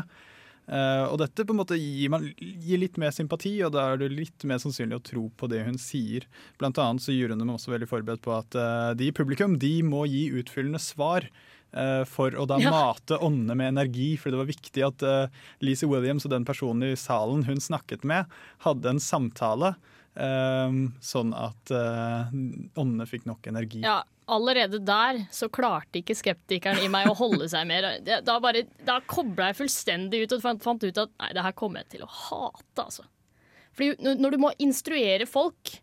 Uh, 0.63 1.09
og 1.11 1.17
dette 1.19 1.43
på 1.43 1.51
en 1.55 1.59
måte 1.59 1.75
gir, 1.75 2.11
man, 2.13 2.29
gir 2.39 2.79
litt 2.79 2.99
mer 3.01 3.11
sympati, 3.15 3.57
og 3.67 3.73
da 3.75 3.89
er 3.91 4.03
det 4.03 4.13
litt 4.13 4.45
mer 4.47 4.61
sannsynlig 4.63 5.01
å 5.01 5.05
tro 5.09 5.25
på 5.41 5.49
det 5.51 5.65
hun 5.67 5.81
sier. 5.81 6.29
Blant 6.61 6.79
annet 6.79 7.03
så 7.03 7.15
gjorde 7.15 7.35
hun 7.35 7.43
dem 7.43 7.55
også 7.57 7.73
veldig 7.73 7.89
forberedt 7.91 8.23
på 8.23 8.35
at 8.37 8.59
uh, 8.61 8.93
de 8.99 9.09
i 9.09 9.17
publikum 9.17 9.57
de 9.63 9.75
må 9.87 10.05
gi 10.11 10.29
utfyllende 10.39 10.83
svar. 10.83 11.27
Uh, 11.73 12.05
for 12.05 12.35
å 12.37 12.45
da 12.45 12.59
Ja. 12.61 12.69
mate 12.69 13.17
åndene 13.25 13.57
med 13.57 13.73
energi, 13.73 14.11
for 14.21 14.29
det 14.29 14.43
var 14.43 14.51
viktig 14.51 14.85
at 14.85 15.05
uh, 15.09 15.33
Lise 15.65 15.89
Williams 15.89 16.29
og 16.29 16.35
den 16.35 16.45
personen 16.45 16.91
i 16.91 17.01
salen 17.01 17.47
hun 17.49 17.65
snakket 17.65 18.05
med, 18.05 18.29
hadde 18.67 18.93
en 18.93 19.01
samtale. 19.01 19.73
Eh, 20.15 20.75
sånn 21.03 21.33
at 21.37 21.73
uh, 21.75 22.33
åndene 22.33 23.07
fikk 23.09 23.27
nok 23.29 23.49
energi. 23.51 23.83
Ja, 23.85 24.01
allerede 24.33 24.81
der 24.85 25.25
så 25.35 25.49
klarte 25.53 26.01
ikke 26.01 26.17
skeptikeren 26.19 26.83
i 26.83 26.91
meg 26.93 27.11
å 27.11 27.17
holde 27.19 27.49
seg 27.53 27.67
mer. 27.69 27.89
Da, 28.05 28.39
bare, 28.43 28.67
da 28.87 29.01
kobla 29.07 29.51
jeg 29.51 29.61
fullstendig 29.63 30.25
ut 30.25 30.37
og 30.37 30.45
fant, 30.45 30.65
fant 30.65 30.85
ut 30.85 31.03
at 31.05 31.13
nei, 31.17 31.33
det 31.37 31.47
her 31.47 31.57
kommer 31.59 31.83
jeg 31.83 31.97
til 31.97 32.07
å 32.07 32.13
hate, 32.13 32.87
altså. 32.87 33.09
Fordi 33.73 34.15
når 34.21 34.35
du 34.35 34.41
må 34.43 34.53
instruere 34.61 35.25
folk 35.29 35.77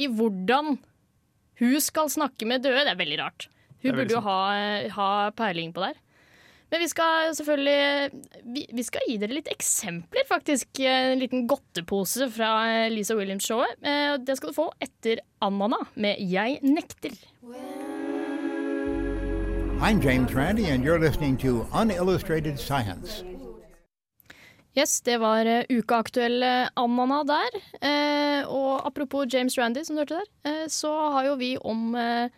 i 0.00 0.08
hvordan 0.10 0.76
hun 1.60 1.82
skal 1.82 2.10
snakke 2.10 2.48
med 2.48 2.64
døde, 2.64 2.82
det 2.86 2.94
er 2.94 2.98
veldig 2.98 3.18
rart. 3.20 3.46
Hun 3.84 3.96
burde 3.96 4.16
jo 4.16 4.22
ha, 4.24 4.38
ha 4.96 5.10
peiling 5.36 5.74
på 5.76 5.82
det 5.82 5.92
her. 5.92 6.00
Men 6.70 6.80
vi 6.84 6.88
skal 6.88 7.32
selvfølgelig 7.34 8.10
vi, 8.54 8.62
vi 8.78 8.82
skal 8.86 9.02
gi 9.08 9.16
dere 9.18 9.34
litt 9.34 9.48
eksempler, 9.50 10.22
faktisk. 10.28 10.78
En 10.86 11.18
liten 11.18 11.48
godtepose 11.50 12.28
fra 12.30 12.50
Lisa 12.92 13.16
Williams-showet. 13.18 13.74
Eh, 13.82 14.14
Det 14.22 14.36
skal 14.38 14.52
du 14.52 14.54
få 14.54 14.68
etter 14.80 15.18
Anana 15.42 15.80
med 15.96 16.18
'Jeg 16.20 16.60
nekter'. 16.62 17.18
I'm 19.82 19.98
James 20.00 20.34
Randi, 20.34 20.66
and 20.70 20.84
you're 20.84 20.98
listening 21.00 21.36
to 21.38 21.66
Unillustrated 21.72 22.58
Science. 22.60 23.24
Yes, 24.76 25.00
det 25.00 25.18
var 25.18 25.44
ukeaktuelle 25.68 26.50
uh, 26.62 26.84
Anana 26.84 27.24
der. 27.24 27.50
Eh, 27.82 28.44
og 28.46 28.86
apropos 28.86 29.26
James 29.32 29.58
Randy, 29.58 29.82
som 29.82 29.96
du 29.96 30.02
hørte 30.04 30.20
der, 30.20 30.28
eh, 30.44 30.66
så 30.68 30.92
har 31.12 31.24
jo 31.26 31.34
vi 31.40 31.56
om 31.58 31.94
eh, 31.96 32.28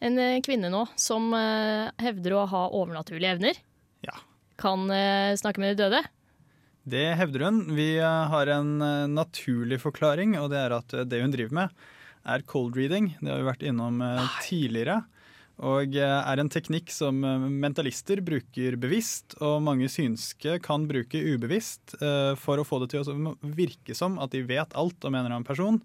en 0.00 0.18
eh, 0.18 0.40
kvinne 0.40 0.70
nå 0.70 0.84
som 0.96 1.32
eh, 1.34 1.90
hevder 1.98 2.36
å 2.38 2.46
ha 2.46 2.68
overnaturlige 2.70 3.32
evner. 3.34 3.58
Ja. 4.06 4.16
Kan 4.60 4.90
eh, 4.92 5.36
snakke 5.40 5.62
med 5.62 5.74
de 5.76 5.84
døde. 5.84 6.02
Det 6.90 7.12
hevder 7.18 7.44
hun. 7.44 7.62
Vi 7.76 7.92
eh, 7.98 8.26
har 8.32 8.50
en 8.50 8.80
eh, 8.82 9.06
naturlig 9.10 9.80
forklaring, 9.82 10.36
og 10.40 10.50
det 10.52 10.60
er 10.62 10.74
at 10.78 10.94
eh, 10.96 11.06
det 11.08 11.20
hun 11.22 11.32
driver 11.34 11.56
med, 11.58 11.80
er 12.24 12.44
cold 12.48 12.76
reading. 12.76 13.12
Det 13.20 13.30
har 13.30 13.40
vi 13.40 13.48
vært 13.48 13.64
innom 13.68 14.00
tidligere. 14.44 15.02
Og 15.60 15.92
er 16.00 16.40
en 16.40 16.48
teknikk 16.48 16.88
som 16.92 17.18
mentalister 17.20 18.22
bruker 18.24 18.78
bevisst, 18.80 19.34
og 19.44 19.60
mange 19.64 19.90
synske 19.92 20.54
kan 20.64 20.86
bruke 20.88 21.20
ubevisst 21.20 21.98
for 22.40 22.60
å 22.60 22.64
få 22.64 22.78
det 22.80 22.88
til 22.94 23.04
å 23.04 23.34
virke 23.44 23.96
som 23.96 24.16
at 24.24 24.32
de 24.32 24.40
vet 24.48 24.72
alt 24.72 25.04
om 25.04 25.12
en 25.12 25.20
eller 25.20 25.34
annen 25.34 25.44
person, 25.44 25.76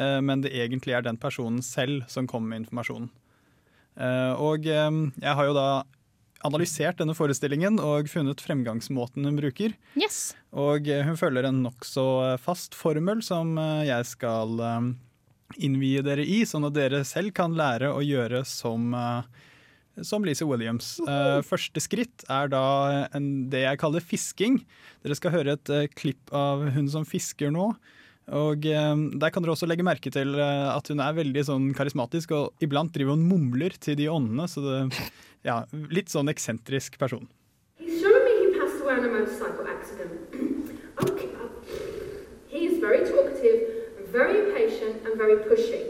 men 0.00 0.40
det 0.40 0.54
egentlig 0.56 0.96
er 0.96 1.04
den 1.04 1.20
personen 1.20 1.60
selv 1.60 2.08
som 2.08 2.28
kommer 2.28 2.54
med 2.54 2.62
informasjonen. 2.62 3.10
Og 4.40 4.64
jeg 4.64 5.36
har 5.36 5.50
jo 5.50 5.58
da 5.60 5.68
analysert 6.46 7.00
denne 7.00 7.14
forestillingen 7.16 7.78
og 7.82 8.10
funnet 8.10 8.42
fremgangsmåten 8.42 9.26
hun 9.28 9.38
bruker. 9.38 9.76
Yes. 9.98 10.34
Og 10.52 10.88
eh, 10.90 11.04
hun 11.06 11.18
følger 11.18 11.48
en 11.48 11.62
nokså 11.66 12.06
eh, 12.26 12.36
fast 12.42 12.76
formel 12.78 13.22
som 13.24 13.56
eh, 13.60 13.86
jeg 13.88 14.08
skal 14.10 14.60
innvie 15.60 16.00
dere 16.04 16.24
i, 16.24 16.42
sånn 16.48 16.64
at 16.68 16.76
dere 16.76 17.02
selv 17.04 17.34
kan 17.36 17.54
lære 17.56 17.90
å 17.92 18.00
gjøre 18.00 18.40
som, 18.48 18.94
som 20.00 20.24
Lise 20.24 20.46
Williams. 20.48 20.94
Første 21.44 21.82
skritt 21.84 22.24
er 22.32 22.48
da 22.54 22.62
en, 23.12 23.26
det 23.52 23.66
jeg 23.66 23.80
kaller 23.82 24.00
fisking. 24.00 24.62
Dere 25.04 25.18
skal 25.18 25.34
høre 25.34 25.58
et 25.58 25.92
klipp 25.92 26.32
av 26.32 26.64
hun 26.72 26.88
som 26.88 27.04
fisker 27.04 27.52
nå. 27.52 27.68
Og 28.30 28.66
eh, 28.70 28.96
Der 29.18 29.30
kan 29.34 29.42
dere 29.42 29.56
også 29.56 29.66
legge 29.66 29.86
merke 29.86 30.10
til 30.14 30.36
eh, 30.38 30.68
at 30.70 30.88
hun 30.92 31.02
er 31.02 31.18
veldig 31.18 31.44
sånn 31.48 31.68
karismatisk, 31.74 32.34
og 32.36 32.64
iblant 32.64 32.94
driver 32.94 33.16
hun 33.16 33.26
mumler 33.26 33.74
til 33.82 33.98
de 33.98 34.10
åndene. 34.12 34.46
Så 34.46 34.62
det, 34.62 35.10
ja, 35.48 35.62
litt 35.90 36.12
sånn 36.12 36.30
eksentrisk 36.32 36.98
person. 37.02 37.28
Very 44.12 44.44
impatient, 44.44 45.06
and 45.06 45.16
very 45.16 45.36
pushy. 45.48 45.88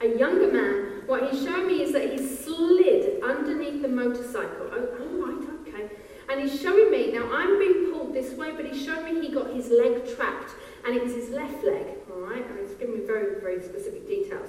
A 0.00 0.06
younger 0.16 0.52
man, 0.52 1.02
what 1.08 1.28
he's 1.28 1.42
showing 1.42 1.66
me 1.66 1.82
is 1.82 1.92
that 1.92 2.12
he 2.12 2.18
slid 2.24 3.20
underneath 3.20 3.82
the 3.82 3.88
motorcycle. 3.88 4.70
Oh, 4.70 4.88
oh 5.00 5.26
right, 5.26 5.48
okay. 5.58 5.90
And 6.30 6.40
he's 6.40 6.60
showing 6.60 6.90
me, 6.92 7.10
now 7.10 7.26
I'm 7.32 7.58
being 7.58 7.90
pulled 7.90 8.14
this 8.14 8.32
way, 8.38 8.52
but 8.56 8.66
he's 8.66 8.84
showing 8.84 9.18
me 9.18 9.26
he 9.26 9.34
got 9.34 9.52
his 9.52 9.70
leg 9.70 10.06
trapped, 10.14 10.54
and 10.86 10.96
it 10.96 11.02
was 11.02 11.14
his 11.14 11.30
left 11.30 11.64
leg, 11.64 11.86
all 12.12 12.20
right? 12.20 12.44
And 12.48 12.58
he's 12.60 12.76
giving 12.76 12.98
me 12.98 13.06
very 13.06 13.40
very 13.40 13.62
specific 13.62 14.06
details. 14.06 14.48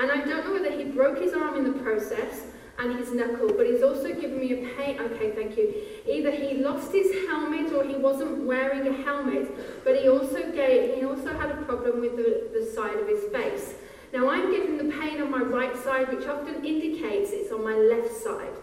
And 0.00 0.10
I 0.12 0.24
don't 0.24 0.44
know 0.44 0.52
whether 0.52 0.70
he 0.70 0.84
broke 0.84 1.18
his 1.18 1.32
arm 1.32 1.56
in 1.56 1.64
the 1.64 1.78
process 1.80 2.42
and 2.78 2.96
his 2.96 3.12
knuckle, 3.12 3.52
but 3.56 3.66
he's 3.66 3.82
also 3.82 4.14
given 4.14 4.38
me 4.38 4.52
a 4.52 4.68
pain. 4.76 5.00
Okay, 5.00 5.32
thank 5.32 5.56
you. 5.56 5.74
Either 6.08 6.30
he 6.30 6.58
lost 6.58 6.92
his 6.92 7.26
helmet 7.26 7.72
or 7.72 7.84
he 7.84 7.96
wasn't 7.96 8.46
wearing 8.46 8.86
a 8.86 8.92
helmet, 9.02 9.50
but 9.84 9.96
he 9.96 10.08
also 10.08 10.52
gave, 10.52 10.94
he 10.94 11.04
also 11.04 11.36
had 11.36 11.50
a 11.50 11.56
problem 11.62 12.00
with 12.00 12.16
the, 12.16 12.48
the 12.56 12.64
side 12.64 12.96
of 12.96 13.08
his 13.08 13.24
face. 13.32 13.74
Now 14.12 14.30
I'm 14.30 14.52
getting 14.52 14.78
the 14.78 14.94
pain 14.96 15.20
on 15.20 15.30
my 15.30 15.42
right 15.42 15.76
side, 15.76 16.08
which 16.14 16.26
often 16.28 16.64
indicates 16.64 17.30
it's 17.32 17.52
on 17.52 17.64
my 17.64 17.74
left 17.74 18.14
side. 18.14 18.54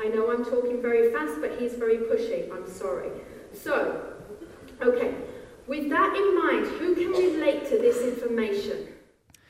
I 0.00 0.08
know 0.08 0.32
I'm 0.32 0.44
talking 0.44 0.82
very 0.82 1.12
fast, 1.12 1.40
but 1.40 1.58
he's 1.58 1.74
very 1.74 1.98
pushy. 1.98 2.50
I'm 2.52 2.68
sorry. 2.68 3.10
So, 3.52 4.14
okay, 4.82 5.14
with 5.70 5.86
that 5.94 6.12
in 6.18 6.28
mind, 6.42 6.66
who 6.80 6.94
can 6.98 7.12
relate 7.14 7.62
to 7.70 7.78
this 7.78 7.98
information? 8.12 8.84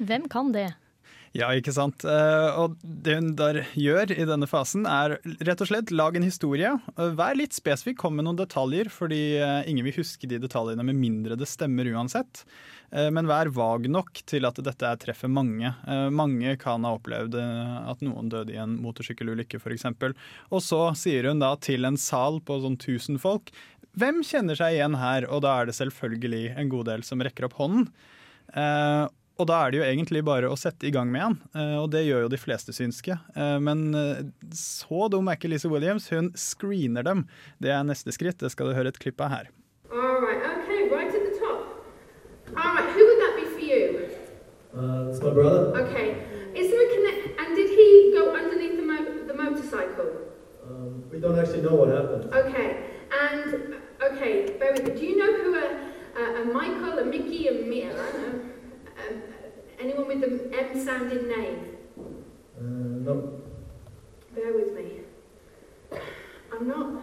Hvem 0.00 0.28
kan 0.32 0.52
det? 0.52 0.68
Ja, 1.32 1.46
ikke 1.54 1.70
sant. 1.70 2.02
Eh, 2.02 2.56
Og 2.58 2.72
det 2.82 3.14
hun 3.20 3.28
der 3.38 3.60
gjør 3.78 4.10
i 4.10 4.24
denne 4.26 4.48
fasen, 4.50 4.82
er 4.90 5.12
rett 5.46 5.60
og 5.62 5.68
slett 5.70 5.92
lag 5.94 6.16
en 6.18 6.26
historie. 6.26 6.72
Eh, 6.98 7.12
Vær 7.14 7.36
litt 7.38 7.54
spesifikk, 7.54 8.00
kom 8.02 8.16
med 8.18 8.26
noen 8.26 8.40
detaljer, 8.40 8.90
fordi 8.90 9.20
eh, 9.38 9.60
ingen 9.70 9.86
vil 9.86 9.94
huske 10.00 10.26
de 10.26 10.40
detaljene 10.42 10.82
med 10.88 10.98
mindre 10.98 11.38
det 11.38 11.46
stemmer 11.46 11.86
uansett. 11.92 12.42
Eh, 12.90 13.12
Men 13.14 13.30
vær 13.30 13.52
vag 13.54 13.86
nok 13.86 14.24
til 14.26 14.48
at 14.48 14.58
dette 14.58 14.82
er 14.90 14.98
treffer 14.98 15.30
mange. 15.30 15.70
Mange 16.10 16.56
kan 16.58 16.82
ha 16.88 16.96
opplevd 16.98 17.38
at 17.38 18.02
noen 18.02 18.28
døde 18.32 18.50
i 18.56 18.58
en 18.58 18.74
motorsykkelulykke 18.82 19.60
f.eks. 19.62 19.86
Og 20.50 20.60
så 20.66 20.82
sier 20.98 21.30
hun 21.30 21.38
da 21.44 21.54
til 21.62 21.86
en 21.86 21.96
sal 22.00 22.40
på 22.42 22.58
sånn 22.64 22.74
1000 22.80 23.22
folk 23.22 23.54
hvem 24.00 24.20
kjenner 24.26 24.58
seg 24.58 24.76
igjen 24.76 24.96
her? 25.00 25.28
Og 25.30 25.42
da 25.44 25.60
er 25.60 25.70
det 25.70 25.76
selvfølgelig 25.78 26.44
en 26.58 26.70
god 26.72 26.88
del 26.90 27.06
som 27.06 27.22
rekker 27.24 27.46
opp 27.48 27.56
hånden. 27.60 27.88
Eh, 28.56 29.06
og 29.40 29.46
da 29.48 29.56
er 29.64 29.72
det 29.72 29.78
jo 29.80 29.86
egentlig 29.86 30.20
bare 30.26 30.50
å 30.52 30.56
sette 30.58 30.84
i 30.84 30.92
gang 30.92 31.08
med 31.12 31.22
han, 31.24 31.36
eh, 31.56 31.76
og 31.80 31.86
det 31.94 32.02
gjør 32.04 32.26
jo 32.26 32.32
de 32.32 32.40
fleste 32.40 32.74
synske. 32.76 33.16
Eh, 33.32 33.56
men 33.62 33.86
så 34.52 35.06
dum 35.12 35.30
er 35.30 35.38
ikke 35.38 35.48
Lisa 35.48 35.70
Williams, 35.72 36.10
hun 36.12 36.28
screener 36.36 37.06
dem. 37.06 37.24
Det 37.62 37.72
er 37.72 37.86
neste 37.88 38.12
skritt, 38.12 38.40
det 38.42 38.52
skal 38.52 38.68
du 38.68 38.76
høre 38.76 38.92
et 38.92 39.00
klipp 39.00 39.20
av 39.24 39.32
her. 39.32 39.48
All 39.90 40.20
right, 40.20 40.44
okay, 40.44 40.90
right 40.92 41.08
at 41.08 41.24
the 41.24 41.38
top. 41.40 41.72
All 42.52 42.74
right, 42.76 42.90
who 42.92 43.06
would 43.06 43.20
that 43.24 43.34
be 43.40 43.46
for 43.48 43.64
you? 43.64 44.10
Uh, 44.76 45.08
it's 45.10 45.22
my 45.24 45.32
brother. 45.32 45.72
Okay, 45.86 46.20
is 46.54 46.68
there 46.70 46.84
a 46.84 46.90
connect? 46.94 47.40
And 47.40 47.56
did 47.56 47.70
he 47.72 48.12
go 48.14 48.34
underneath 48.36 48.76
the, 48.76 48.86
mo- 48.86 49.26
the 49.26 49.34
motorcycle? 49.34 50.10
Um, 50.68 51.04
we 51.10 51.18
don't 51.18 51.38
actually 51.38 51.62
know 51.62 51.74
what 51.74 51.88
happened. 51.88 52.28
Okay, 52.34 52.92
and 53.10 53.79
okay, 54.02 54.56
bear 54.58 54.72
with 54.72 54.84
me. 54.86 54.94
Do 54.94 55.04
you 55.04 55.16
know 55.16 55.32
who 55.42 55.54
a, 55.54 56.20
a, 56.20 56.42
a 56.42 56.44
Michael, 56.46 56.98
a 56.98 57.04
Mickey, 57.04 57.48
a 57.48 57.52
Mi- 57.52 57.86
I 57.86 57.92
don't 57.92 58.22
know, 58.22 58.40
um, 59.08 59.22
anyone 59.78 60.06
with 60.06 60.20
the 60.20 60.56
M 60.58 60.84
sounding 60.84 61.28
name? 61.28 61.76
Uh, 62.58 62.62
no. 62.62 63.40
Bear 64.34 64.52
with 64.52 64.74
me. 64.74 65.00
I'm 66.52 66.68
not. 66.68 67.02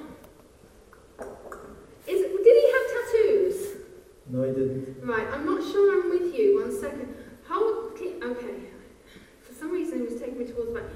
Is 2.08 2.22
did 2.22 2.46
he 2.46 2.72
have 2.72 2.88
tattoos? 2.94 3.78
No, 4.30 4.44
he 4.44 4.52
didn't. 4.52 4.98
Right, 5.06 5.28
I'm 5.34 5.46
not 5.46 5.62
sure 5.72 6.02
I'm 6.04 6.10
with 6.10 6.34
you. 6.36 6.62
One 6.62 6.72
second. 6.80 7.16
Hold. 7.48 7.88
Okay. 7.98 8.56
For 9.42 9.54
some 9.54 9.72
reason, 9.72 10.00
he 10.00 10.06
was 10.06 10.20
taking 10.20 10.38
me 10.40 10.46
towards 10.46 10.74
the 10.74 10.80
back. 10.80 10.90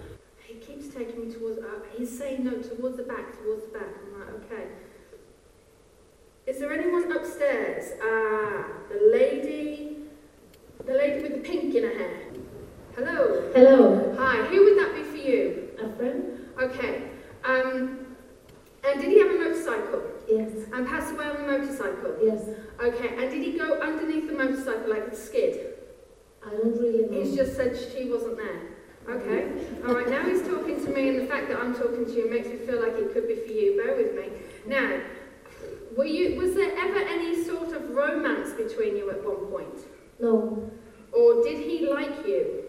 He 0.44 0.56
keeps 0.56 0.94
taking 0.94 1.28
me 1.28 1.34
towards. 1.34 1.60
Uh, 1.60 1.80
he's 1.98 2.16
saying 2.18 2.44
no, 2.44 2.52
towards 2.62 2.98
the 2.98 3.04
back, 3.04 3.42
towards 3.42 3.66
the 3.66 3.80
back. 3.80 3.88
I'm 4.06 4.20
like, 4.20 4.30
okay. 4.46 4.68
Is 6.48 6.60
there 6.60 6.74
anyone 6.74 7.12
upstairs? 7.12 7.92
Ah, 8.02 8.66
the 8.90 9.12
lady. 9.12 9.98
The 10.86 10.94
lady 10.94 11.22
with 11.22 11.34
the 11.34 11.48
pink 11.48 11.76
in 11.76 11.84
her 11.84 11.94
hair. 11.94 12.22
Hello. 12.96 13.52
Hello. 13.54 14.16
Hi. 14.18 14.46
Who 14.48 14.64
would 14.64 14.78
that 14.80 14.96
be 14.96 15.04
for 15.04 15.18
you? 15.18 15.70
A 15.82 15.96
friend? 15.96 16.50
Okay. 16.62 17.04
Um, 17.44 18.16
and 18.84 19.00
did 19.00 19.12
he 19.12 19.20
have 19.20 19.30
a 19.30 19.38
motorcycle? 19.38 20.02
Yes. 20.28 20.52
And 20.74 20.88
passed 20.88 21.14
away 21.14 21.26
on 21.26 21.42
the 21.42 21.48
motorcycle? 21.48 22.18
Yes. 22.24 22.50
Okay. 22.82 23.10
And 23.10 23.30
did 23.32 23.44
he 23.44 23.58
go 23.58 23.80
underneath 23.80 24.28
the 24.28 24.34
motorcycle 24.34 24.90
like 24.90 25.08
a 25.08 25.16
skid? 25.16 25.76
I 26.46 26.50
don't 26.50 26.76
really 26.80 27.06
know. 27.06 27.24
He's 27.24 27.36
just 27.36 27.56
said 27.56 27.78
she 27.78 28.10
wasn't 28.10 28.38
there. 28.38 28.62
Okay. 29.08 29.52
All 29.88 29.94
right. 29.94 30.10
Now 30.10 30.24
he's 30.24 30.42
talking 30.42 30.84
to 30.84 30.92
me, 30.92 31.10
and 31.10 31.22
the 31.22 31.28
fact 31.28 31.50
that 31.50 31.58
I'm 31.58 31.76
talking 31.76 32.06
to 32.06 32.12
you 32.12 32.30
makes 32.30 32.48
me 32.48 32.58
feel 32.58 32.82
like 32.82 32.94
it 32.94 33.14
could 33.14 33.28
be 33.28 33.36
for 33.36 33.54
you. 33.54 33.82
Bear 33.82 33.96
with 33.96 34.16
me. 34.16 34.30
Now, 34.66 35.02
were 35.96 36.01
you? 36.12 36.36
Was 36.40 36.54
there 36.54 36.74
ever 36.78 37.00
any 37.00 37.44
sort 37.44 37.72
of 37.74 37.90
romance 37.90 38.52
between 38.54 38.98
you 38.98 39.10
at 39.10 39.24
one 39.26 39.48
point? 39.48 39.80
No. 40.20 40.72
Or 41.12 41.44
did 41.44 41.60
he 41.68 41.88
like 41.90 42.26
you? 42.28 42.64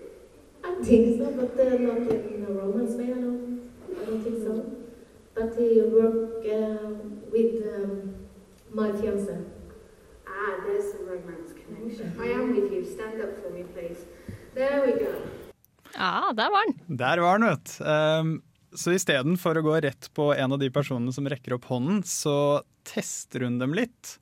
I 0.64 0.74
think 0.82 1.18
so, 1.18 1.30
but 1.32 1.58
uh, 1.58 1.74
not 1.78 2.10
in 2.10 2.46
a 2.48 2.52
romance 2.52 2.94
way, 2.94 3.10
I 3.10 3.20
don't, 3.24 3.70
I 4.00 4.04
don't 4.04 4.22
think 4.22 4.38
so. 4.46 4.64
But 5.34 5.54
he 5.58 5.82
worked 5.82 6.46
uh, 6.46 6.90
with 7.32 7.54
um, 7.74 8.14
my 8.72 8.90
fiancé. 8.90 9.44
Ah, 10.26 10.54
there's 10.64 10.92
some 10.92 11.06
romance 11.06 11.52
connection. 11.52 12.14
I 12.20 12.28
am 12.38 12.54
with 12.54 12.72
you. 12.72 12.84
Stand 12.84 13.20
up 13.20 13.32
for 13.42 13.50
me, 13.50 13.64
please. 13.74 14.06
There 14.54 14.82
we 14.86 14.92
go. 15.04 15.12
Ja, 15.94 16.32
der 16.32 16.50
var 16.50 16.64
den. 16.66 16.96
Der 16.96 17.20
var 17.20 17.38
den, 17.38 17.48
vet 17.48 17.78
du. 17.78 17.84
Um, 17.84 18.42
så 18.74 18.94
istedenfor 18.96 19.58
å 19.58 19.62
gå 19.66 19.74
rett 19.84 20.08
på 20.16 20.30
en 20.32 20.54
av 20.54 20.60
de 20.60 20.70
personene 20.72 21.12
som 21.12 21.26
rekker 21.28 21.58
opp 21.58 21.66
hånden, 21.68 22.00
så 22.08 22.62
tester 22.88 23.46
hun 23.46 23.58
dem 23.60 23.74
litt. 23.76 24.16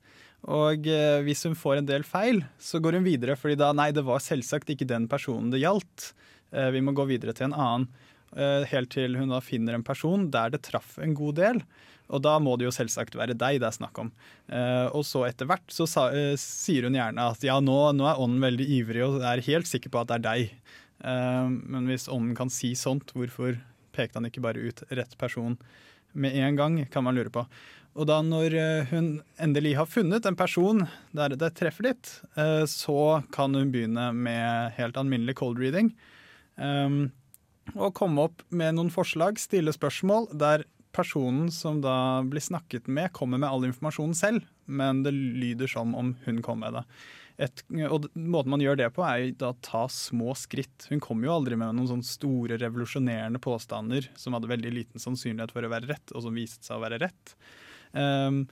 Og 0.49 0.87
eh, 0.89 1.19
hvis 1.25 1.43
hun 1.45 1.57
får 1.57 1.79
en 1.79 1.89
del 1.89 2.05
feil, 2.07 2.41
så 2.61 2.81
går 2.81 2.97
hun 2.97 3.05
videre, 3.05 3.37
fordi 3.37 3.59
da 3.59 3.71
nei, 3.77 3.91
det 3.93 4.05
var 4.07 4.23
selvsagt 4.23 4.71
ikke 4.73 4.89
den 4.89 5.07
personen 5.11 5.51
det 5.53 5.61
gjaldt. 5.61 6.11
Eh, 6.55 6.71
vi 6.73 6.81
må 6.81 6.95
gå 6.97 7.05
videre 7.09 7.35
til 7.37 7.49
en 7.49 7.57
annen. 7.57 7.87
Eh, 8.31 8.65
helt 8.71 8.93
til 8.93 9.17
hun 9.19 9.33
da 9.33 9.41
finner 9.43 9.75
en 9.75 9.85
person 9.85 10.29
der 10.33 10.53
det 10.53 10.63
traff 10.65 10.97
en 11.03 11.13
god 11.17 11.37
del. 11.37 11.61
Og 12.11 12.23
da 12.25 12.37
må 12.43 12.57
det 12.57 12.65
jo 12.65 12.73
selvsagt 12.75 13.15
være 13.15 13.37
deg 13.37 13.61
det 13.61 13.69
er 13.69 13.75
snakk 13.75 13.95
om. 14.01 14.09
Og 14.91 15.05
så 15.07 15.21
etter 15.29 15.47
hvert 15.47 15.71
så 15.71 15.85
sier 15.87 16.83
hun 16.83 16.97
gjerne 16.97 17.27
at 17.31 17.45
ja, 17.47 17.53
nå, 17.63 17.77
nå 17.95 18.03
er 18.09 18.19
ånden 18.19 18.43
veldig 18.43 18.65
ivrig 18.81 19.05
og 19.05 19.23
er 19.23 19.43
helt 19.45 19.69
sikker 19.69 19.93
på 19.93 20.01
at 20.01 20.09
det 20.09 20.17
er 20.17 20.25
deg. 20.25 20.73
Men 21.71 21.87
hvis 21.87 22.09
ånden 22.11 22.35
kan 22.35 22.51
si 22.51 22.73
sånt, 22.75 23.13
hvorfor 23.15 23.55
pekte 23.95 24.19
han 24.19 24.27
ikke 24.27 24.43
bare 24.43 24.59
ut 24.59 24.83
rett 24.91 25.15
person 25.23 25.55
med 26.11 26.35
en 26.35 26.59
gang, 26.59 26.85
kan 26.91 27.07
man 27.07 27.15
lure 27.15 27.31
på. 27.31 27.45
Og 27.99 28.07
da 28.07 28.21
når 28.23 28.55
eh, 28.55 28.91
hun 28.93 29.13
endelig 29.41 29.73
har 29.75 29.89
funnet 29.89 30.27
en 30.27 30.37
person 30.39 30.85
der 31.15 31.35
det 31.35 31.51
treffer 31.59 31.89
litt, 31.89 32.11
eh, 32.39 32.63
så 32.69 33.21
kan 33.35 33.55
hun 33.57 33.71
begynne 33.73 34.11
med 34.15 34.77
helt 34.77 34.99
alminnelig 34.99 35.35
cold 35.41 35.59
reading. 35.59 35.91
Um, 36.55 37.11
og 37.75 37.95
komme 37.95 38.27
opp 38.27 38.43
med 38.49 38.77
noen 38.77 38.91
forslag, 38.93 39.39
stille 39.39 39.73
spørsmål, 39.75 40.29
der 40.39 40.65
personen 40.95 41.49
som 41.51 41.79
da 41.83 42.21
blir 42.27 42.43
snakket 42.43 42.87
med, 42.91 43.11
kommer 43.15 43.39
med 43.39 43.51
all 43.51 43.67
informasjonen 43.67 44.15
selv, 44.17 44.47
men 44.71 45.03
det 45.05 45.13
lyder 45.15 45.71
som 45.71 45.95
om 45.95 46.15
hun 46.25 46.41
kom 46.43 46.63
med 46.63 46.79
det. 46.79 46.85
Et, 47.41 47.63
og 47.87 48.05
måten 48.13 48.53
man 48.53 48.61
gjør 48.61 48.77
det 48.77 48.89
på, 48.93 49.03
er 49.07 49.31
å 49.47 49.53
ta 49.65 49.85
små 49.91 50.35
skritt. 50.37 50.85
Hun 50.91 51.01
kom 51.03 51.23
jo 51.25 51.31
aldri 51.33 51.57
med 51.57 51.73
noen 51.73 51.89
sånne 51.89 52.07
store, 52.07 52.59
revolusjonerende 52.61 53.41
påstander 53.41 54.11
som 54.19 54.35
hadde 54.35 54.51
veldig 54.51 54.73
liten 54.75 55.01
sannsynlighet 55.01 55.55
for 55.55 55.65
å 55.65 55.71
være 55.71 55.89
rett, 55.89 56.13
og 56.13 56.27
som 56.27 56.37
viste 56.37 56.67
seg 56.67 56.77
å 56.77 56.83
være 56.83 57.01
rett. 57.07 57.35
Um, 57.93 58.43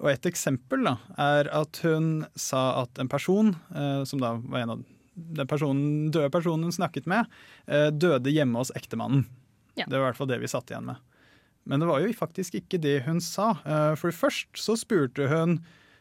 og 0.00 0.08
et 0.14 0.26
eksempel 0.30 0.86
da, 0.86 0.94
er 1.20 1.50
at 1.52 1.82
hun 1.84 2.24
sa 2.38 2.82
at 2.82 3.00
en 3.02 3.10
person, 3.12 3.52
uh, 3.74 4.02
som 4.08 4.22
da 4.22 4.34
var 4.40 4.64
en 4.64 4.74
av 4.76 4.86
den 5.14 5.50
personen, 5.50 6.08
døde 6.14 6.30
personen 6.32 6.68
hun 6.68 6.74
snakket 6.74 7.08
med, 7.10 7.28
uh, 7.68 7.90
døde 7.92 8.32
hjemme 8.32 8.62
hos 8.62 8.72
ektemannen. 8.78 9.26
Ja. 9.76 9.86
Det 9.86 9.96
var 9.96 10.06
i 10.06 10.08
hvert 10.08 10.20
fall 10.20 10.30
det 10.32 10.40
vi 10.42 10.50
satt 10.50 10.72
igjen 10.72 10.88
med. 10.88 11.02
Men 11.68 11.82
det 11.82 11.90
var 11.90 12.00
jo 12.00 12.14
faktisk 12.16 12.56
ikke 12.58 12.80
det 12.80 13.02
hun 13.04 13.20
sa. 13.22 13.52
Uh, 13.66 13.92
For 14.00 14.14
først 14.14 14.48
så 14.58 14.78
spurte 14.80 15.28
hun 15.30 15.60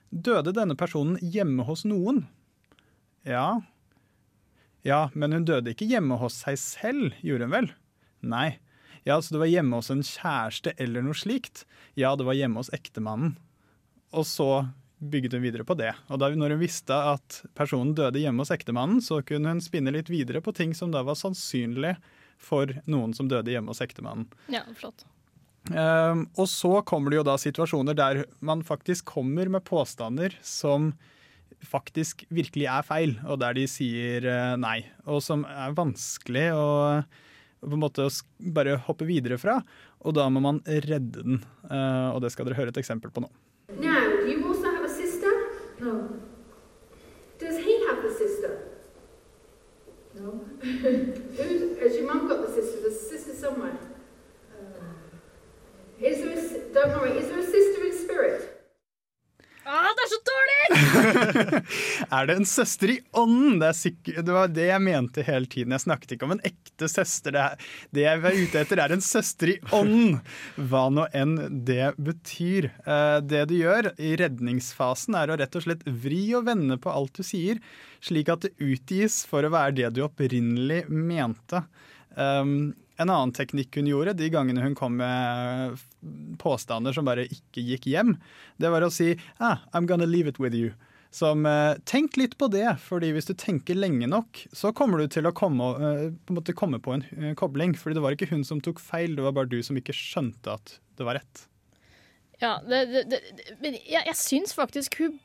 døde 0.09 0.55
denne 0.55 0.77
personen 0.79 1.19
hjemme 1.21 1.65
hos 1.67 1.83
noen. 1.85 2.23
Ja. 3.27 3.59
Ja, 4.87 5.09
men 5.13 5.35
hun 5.35 5.45
døde 5.45 5.75
ikke 5.75 5.89
hjemme 5.89 6.17
hos 6.21 6.39
seg 6.45 6.57
selv, 6.61 7.13
gjorde 7.25 7.49
hun 7.49 7.55
vel? 7.57 7.69
Nei. 8.25 8.49
Ja, 9.07 9.19
så 9.21 9.35
det 9.35 9.43
var 9.43 9.51
hjemme 9.51 9.79
hos 9.79 9.91
en 9.93 10.03
kjæreste 10.05 10.73
eller 10.77 11.05
noe 11.05 11.17
slikt? 11.17 11.65
Ja, 11.99 12.15
det 12.19 12.27
var 12.27 12.37
hjemme 12.37 12.61
hos 12.61 12.71
ektemannen. 12.75 13.37
Og 14.15 14.25
så 14.27 14.67
bygget 14.99 15.35
hun 15.37 15.43
videre 15.45 15.65
på 15.67 15.77
det. 15.79 15.93
Og 16.11 16.19
da 16.19 16.29
når 16.35 16.55
hun 16.55 16.63
visste 16.63 16.95
at 17.13 17.41
personen 17.57 17.93
døde 17.95 18.19
hjemme 18.21 18.43
hos 18.43 18.51
ektemannen, 18.53 18.99
så 19.03 19.21
kunne 19.25 19.53
hun 19.53 19.63
spinne 19.63 19.93
litt 19.95 20.11
videre 20.11 20.41
på 20.43 20.53
ting 20.55 20.75
som 20.75 20.91
da 20.93 21.03
var 21.07 21.17
sannsynlig 21.19 21.95
for 22.39 22.71
noen 22.89 23.15
som 23.15 23.29
døde 23.31 23.51
hjemme 23.53 23.71
hos 23.71 23.83
ektemannen. 23.83 24.27
Ja, 24.51 24.65
flott. 24.79 25.05
Um, 25.69 26.25
og 26.39 26.47
så 26.49 26.79
kommer 26.87 27.11
det 27.11 27.19
jo 27.19 27.27
da 27.27 27.35
situasjoner 27.37 27.97
der 27.97 28.23
man 28.41 28.63
faktisk 28.65 29.11
kommer 29.11 29.49
med 29.51 29.65
påstander 29.67 30.33
som 30.41 30.93
faktisk 31.65 32.23
virkelig 32.33 32.69
er 32.71 32.85
feil, 32.87 33.17
og 33.27 33.41
der 33.41 33.57
de 33.57 33.65
sier 33.67 34.23
eh, 34.23 34.53
nei. 34.59 34.77
Og 35.09 35.19
som 35.25 35.43
er 35.49 35.73
vanskelig 35.75 36.45
å 36.55 36.67
på 37.61 37.73
en 37.75 37.83
måte 37.83 38.07
bare 38.55 38.77
hoppe 38.87 39.07
videre 39.09 39.37
fra. 39.41 39.59
Og 40.05 40.15
da 40.17 40.27
må 40.31 40.41
man 40.43 40.61
redde 40.65 41.23
den. 41.23 41.43
Eh, 41.69 42.09
og 42.13 42.21
det 42.23 42.31
skal 42.33 42.47
dere 42.47 42.59
høre 42.59 42.73
et 42.73 42.81
eksempel 42.81 43.11
på 43.11 43.23
nå. 43.25 43.31
Now, 43.77 44.01
do 44.23 44.27
you 44.31 44.47
also 44.47 44.65
have 44.65 44.85
a 44.85 44.89
sister? 44.89 45.29
No. 45.79 46.09
Does 47.39 47.57
he 47.57 47.79
have 47.87 48.03
a 48.03 48.13
sister? 48.13 48.65
Who's, 50.59 51.79
has 51.79 51.95
your 51.95 52.07
mum 52.13 52.27
got 52.27 52.45
the 52.45 52.53
sister? 52.53 52.81
There's 52.81 52.95
a 52.95 53.09
sister 53.09 53.33
somewhere. 53.33 53.77
Is 56.01 56.17
there 56.19 56.31
a, 56.31 56.73
don't 56.73 56.99
worry, 56.99 57.17
is 57.17 57.27
there 57.27 57.39
a 57.39 57.43
sister 57.43 57.85
in 57.85 57.97
spirit? 57.97 58.58
Ah, 59.69 59.89
det 59.93 60.05
er 60.05 60.09
så 60.11 60.19
dårlig! 60.29 61.63
er 62.17 62.29
det 62.29 62.35
en 62.39 62.47
søster 62.49 62.93
i 62.95 62.97
ånden? 63.21 63.59
Det, 63.61 63.69
det 64.25 64.33
var 64.33 64.49
det 64.49 64.65
jeg 64.65 64.81
mente 64.81 65.25
hele 65.27 65.49
tiden. 65.51 65.75
Jeg 65.75 65.83
snakket 65.83 66.15
ikke 66.15 66.25
om 66.25 66.33
en 66.35 66.41
ekte 66.49 66.89
søster. 66.89 67.35
Det, 67.35 67.43
er, 67.43 67.69
det 67.93 68.05
jeg 68.07 68.23
var 68.23 68.39
ute 68.39 68.63
etter, 68.63 68.81
er 68.81 68.95
en 68.95 69.05
søster 69.05 69.53
i 69.53 69.57
ånden. 69.75 70.17
Hva 70.71 70.87
nå 70.95 71.05
enn 71.21 71.37
det 71.69 71.91
betyr. 72.01 72.71
Eh, 72.81 73.19
Det 73.29 73.45
du 73.51 73.55
gjør 73.59 73.91
i 74.01 74.15
redningsfasen, 74.19 75.17
er 75.19 75.29
å 75.29 75.37
rett 75.39 75.59
og 75.59 75.67
slett 75.67 75.85
vri 75.85 76.23
og 76.39 76.47
vende 76.49 76.79
på 76.81 76.89
alt 76.93 77.21
du 77.21 77.25
sier, 77.27 77.61
slik 78.01 78.31
at 78.33 78.47
det 78.47 78.55
utgis 78.57 79.21
for 79.29 79.45
å 79.45 79.53
være 79.53 79.77
det 79.83 79.93
du 79.97 80.03
opprinnelig 80.07 80.85
mente. 80.89 81.61
Um, 82.17 82.73
en 82.99 83.09
annen 83.09 83.31
teknikk 83.35 83.77
hun 83.79 83.87
gjorde 83.89 84.13
de 84.19 84.27
gangene 84.33 84.61
hun 84.65 84.75
kom 84.77 84.97
med 84.99 85.79
påstander 86.41 86.93
som 86.95 87.07
bare 87.07 87.25
ikke 87.31 87.63
gikk 87.63 87.87
hjem, 87.91 88.15
det 88.59 88.71
var 88.73 88.85
å 88.85 88.91
si 88.93 89.13
ah, 89.39 89.61
I'm 89.73 89.87
gonna 89.89 90.07
leave 90.09 90.27
it 90.31 90.39
with 90.39 90.55
you. 90.57 90.73
Som 91.11 91.45
eh, 91.49 91.73
Tenk 91.89 92.17
litt 92.21 92.35
på 92.37 92.45
det, 92.53 92.67
fordi 92.85 93.07
hvis 93.15 93.25
du 93.25 93.33
tenker 93.33 93.73
lenge 93.79 94.05
nok, 94.11 94.43
så 94.53 94.69
kommer 94.77 95.01
du 95.01 95.07
til 95.09 95.25
å 95.25 95.31
komme, 95.33 95.69
eh, 95.81 96.03
på, 96.29 96.43
komme 96.53 96.77
på 96.85 96.93
en 96.93 97.05
eh, 97.17 97.31
kobling. 97.39 97.73
Fordi 97.73 97.97
det 97.97 98.03
var 98.03 98.13
ikke 98.13 98.27
hun 98.29 98.43
som 98.45 98.61
tok 98.61 98.77
feil, 98.83 99.15
det 99.17 99.25
var 99.25 99.33
bare 99.39 99.49
du 99.49 99.57
som 99.65 99.79
ikke 99.79 99.95
skjønte 99.97 100.53
at 100.59 100.75
det 100.99 101.07
var 101.07 101.17
rett. 101.17 101.47
Ja, 102.43 102.59
det, 102.61 102.83
det, 102.93 103.03
det- 103.15 103.55
men 103.63 103.79
jeg, 103.81 104.03
jeg 104.05 104.15
syns 104.21 104.53
faktisk 104.53 104.99
hun, 105.01 105.17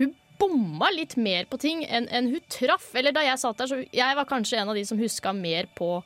hun 0.00 0.16
bomma 0.42 0.90
litt 0.94 1.14
mer 1.18 1.46
på 1.50 1.58
ting 1.62 1.84
enn 1.86 2.10
enn 2.10 2.32
hun 2.34 2.42
traff. 2.50 2.90
Eller 2.98 3.14
da 3.14 3.22
jeg 3.28 3.38
satt 3.38 3.62
der, 3.62 3.70
så 3.70 3.78
jeg 3.94 4.18
var 4.18 4.26
kanskje 4.30 4.58
en 4.58 4.74
av 4.74 4.78
de 4.78 4.84
som 4.90 4.98
huska 4.98 5.32
mer 5.38 5.70
på 5.78 6.00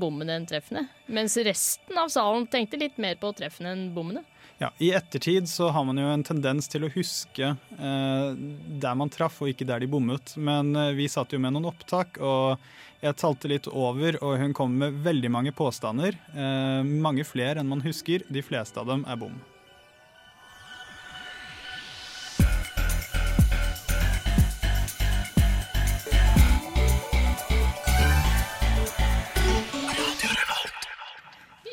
bommene 0.00 0.36
enn 0.38 0.46
treffene. 0.48 0.86
Mens 1.06 1.36
resten 1.36 1.98
av 1.98 2.10
salen 2.12 2.46
tenkte 2.50 2.80
litt 2.80 3.00
mer 3.02 3.18
på 3.20 3.32
treffene 3.36 3.74
enn 3.74 3.88
bommene. 3.96 4.24
Ja, 4.62 4.70
I 4.78 4.92
ettertid 4.94 5.48
så 5.50 5.72
har 5.74 5.84
man 5.84 5.98
jo 5.98 6.06
en 6.06 6.22
tendens 6.22 6.68
til 6.70 6.84
å 6.86 6.90
huske 6.94 7.48
eh, 7.50 8.28
der 8.82 8.98
man 8.98 9.10
traff, 9.10 9.40
og 9.42 9.50
ikke 9.50 9.66
der 9.66 9.82
de 9.82 9.88
bommet. 9.90 10.36
Men 10.38 10.70
eh, 10.78 10.92
vi 10.94 11.08
satt 11.10 11.34
jo 11.34 11.40
med 11.42 11.56
noen 11.56 11.66
opptak, 11.72 12.20
og 12.22 12.62
jeg 13.02 13.18
talte 13.18 13.50
litt 13.50 13.66
over, 13.66 14.20
og 14.22 14.36
hun 14.38 14.54
kom 14.54 14.76
med 14.78 15.00
veldig 15.02 15.32
mange 15.34 15.54
påstander. 15.56 16.14
Eh, 16.30 16.82
mange 16.86 17.26
flere 17.26 17.58
enn 17.58 17.72
man 17.72 17.82
husker. 17.82 18.22
De 18.30 18.44
fleste 18.46 18.78
av 18.78 18.86
dem 18.92 19.02
er 19.10 19.18
bom. 19.18 19.34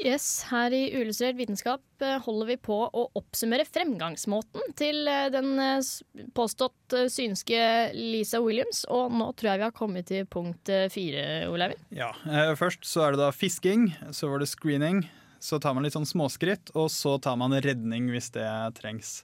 Yes, 0.10 0.45
Her 0.50 0.74
i 0.74 0.88
Uillustrert 0.98 1.38
vitenskap 1.38 2.02
eh, 2.02 2.15
holder 2.24 2.48
vi 2.50 2.56
på 2.65 2.78
å 2.88 3.04
oppsummere 3.19 3.65
fremgangsmåten 3.67 4.72
til 4.80 5.04
eh, 5.06 5.28
den 5.30 5.52
eh, 5.62 5.91
påstått 6.34 6.95
synske 7.13 7.60
Lisa 7.93 8.41
Williams. 8.41 8.82
Og 8.89 9.13
nå 9.13 9.28
tror 9.38 9.52
jeg 9.52 9.62
vi 9.62 9.67
har 9.67 9.76
kommet 9.76 10.10
til 10.10 10.26
punkt 10.26 10.72
fire, 10.93 11.28
Oleivind. 11.52 11.84
Ja, 11.93 12.10
Først 12.58 12.88
så 12.89 13.06
er 13.06 13.13
det 13.13 13.22
da 13.22 13.30
fisking, 13.36 13.91
så 14.15 14.32
var 14.32 14.41
det 14.41 14.50
screening. 14.50 15.04
Så 15.43 15.60
tar 15.62 15.76
man 15.78 15.86
litt 15.86 15.95
sånn 15.95 16.10
småskritt, 16.10 16.74
og 16.74 16.89
så 16.91 17.15
tar 17.22 17.38
man 17.39 17.54
redning 17.63 18.10
hvis 18.12 18.34
det 18.36 18.50
trengs. 18.80 19.22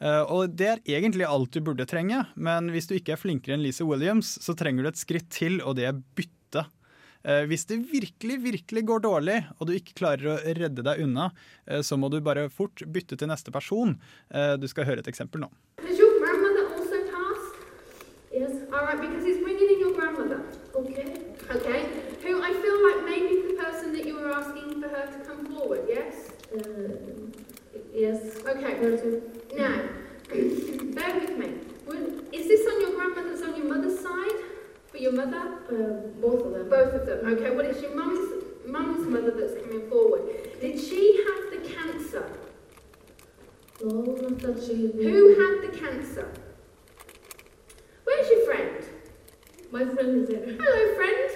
Og 0.00 0.54
det 0.54 0.68
er 0.70 0.82
egentlig 0.98 1.26
alt 1.26 1.52
du 1.52 1.60
burde 1.66 1.84
trenge, 1.90 2.22
men 2.38 2.70
hvis 2.72 2.88
du 2.88 2.94
ikke 2.96 3.16
er 3.16 3.20
flinkere 3.20 3.58
enn 3.58 3.64
Lisa 3.66 3.84
Williams, 3.84 4.36
så 4.40 4.54
trenger 4.56 4.86
du 4.86 4.92
et 4.92 5.00
skritt 5.00 5.28
til, 5.34 5.58
og 5.60 5.76
det 5.80 5.90
er 5.90 5.98
bytte. 5.98 6.37
Eh, 7.24 7.44
Hvis 7.50 7.64
det 7.66 7.80
virkelig, 7.92 8.36
virkelig 8.42 8.84
går 8.86 9.00
dårlig, 9.04 9.38
og 9.58 9.66
du 9.66 9.72
ikke 9.74 9.94
klarer 9.98 10.36
å 10.36 10.38
redde 10.58 10.82
deg 10.86 11.02
unna, 11.02 11.30
eh, 11.66 11.80
så 11.82 11.96
må 11.98 12.10
du 12.10 12.20
bare 12.20 12.48
fort 12.48 12.82
bytte 12.86 13.16
til 13.18 13.28
neste 13.28 13.50
person. 13.52 13.98
Eh, 14.30 14.56
Du 14.56 14.66
skal 14.68 14.84
høre 14.84 14.98
et 15.00 15.08
eksempel 15.08 15.40
nå. 15.40 15.50
Yes. 18.32 18.52
All 18.72 18.84
right, 18.84 19.00
because 19.00 19.24
he's 19.24 19.38
bringing 19.42 19.68
in 19.72 19.80
your 19.80 19.94
grandmother. 19.94 20.42
Okay. 20.76 21.16
Okay. 21.50 21.80
Who 22.22 22.42
I 22.42 22.52
feel 22.52 22.78
like 22.86 23.04
maybe 23.04 23.48
the 23.48 23.54
person 23.62 23.92
that 23.94 24.04
you 24.06 24.14
were 24.16 24.30
asking 24.30 24.80
for 24.80 24.88
her 24.88 25.06
to 25.06 25.18
come 25.26 25.46
forward. 25.46 25.80
Yes. 25.88 26.14
Uh, 26.54 26.60
yes. 27.94 28.36
Okay. 28.46 28.74
Now, 29.56 29.80
bear 30.94 31.20
with 31.20 31.38
me. 31.38 31.48
Is 32.32 32.46
this 32.46 32.66
on 32.70 32.80
your 32.82 32.94
grandmother's 32.96 33.42
on 33.42 33.56
your 33.56 33.66
mother's 33.74 33.98
side? 33.98 34.38
For 34.90 34.96
your 34.98 35.12
mother? 35.12 35.58
Uh, 35.68 36.20
both 36.20 36.46
of 36.46 36.52
them. 36.52 36.68
Both 36.70 36.94
of 36.94 37.06
them. 37.06 37.26
Okay. 37.26 37.50
Well, 37.50 37.66
it's 37.66 37.82
your 37.82 37.94
mum's 37.94 38.44
mum's 38.66 39.06
mother 39.06 39.30
that's 39.30 39.54
coming 39.62 39.88
forward. 39.88 40.22
Did 40.60 40.78
she 40.80 41.24
have 41.26 41.62
the 41.62 41.68
cancer? 41.68 42.30
No, 43.82 44.00
not 44.02 44.38
that 44.40 44.62
she. 44.64 44.90
Who 44.92 45.28
had 45.40 45.70
the 45.70 45.78
cancer? 45.78 46.32
Where's 48.04 48.28
your 48.30 48.44
friend? 48.46 48.84
My 49.70 49.84
friend 49.84 50.22
is 50.22 50.28
there. 50.28 50.44
Hello, 50.46 50.94
friend. 50.96 51.27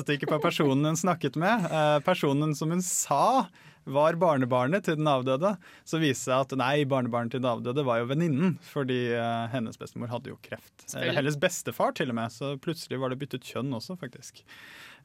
Passet 0.00 0.16
ikke 0.16 0.30
på 0.30 0.40
personen 0.42 0.86
hun 0.88 0.96
snakket 0.96 1.36
med. 1.36 1.66
Eh, 1.70 1.98
personen 2.04 2.54
som 2.56 2.70
hun 2.70 2.82
sa 2.82 3.48
var 3.84 4.14
barnebarnet 4.20 4.84
til 4.84 4.96
den 4.96 5.08
avdøde. 5.08 5.56
Så 5.84 5.98
viste 6.00 6.30
det 6.30 6.36
seg 6.36 6.44
at 6.44 6.56
nei, 6.60 6.84
barnebarnet 6.88 7.32
til 7.34 7.42
den 7.42 7.50
avdøde 7.50 7.84
var 7.84 8.00
jo 8.00 8.08
venninnen. 8.10 8.58
Fordi 8.72 9.12
eh, 9.12 9.46
hennes 9.52 9.78
bestemor 9.80 10.12
hadde 10.12 10.32
jo 10.32 10.38
kreft. 10.44 10.86
Eller 10.94 11.20
hennes 11.20 11.38
bestefar 11.40 11.94
til 11.96 12.12
og 12.12 12.18
med. 12.20 12.32
Så 12.32 12.54
plutselig 12.62 13.00
var 13.00 13.12
det 13.12 13.20
byttet 13.20 13.44
kjønn 13.44 13.72
også, 13.76 13.98
faktisk. 14.00 14.44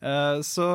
Eh, 0.02 0.40
Så 0.46 0.66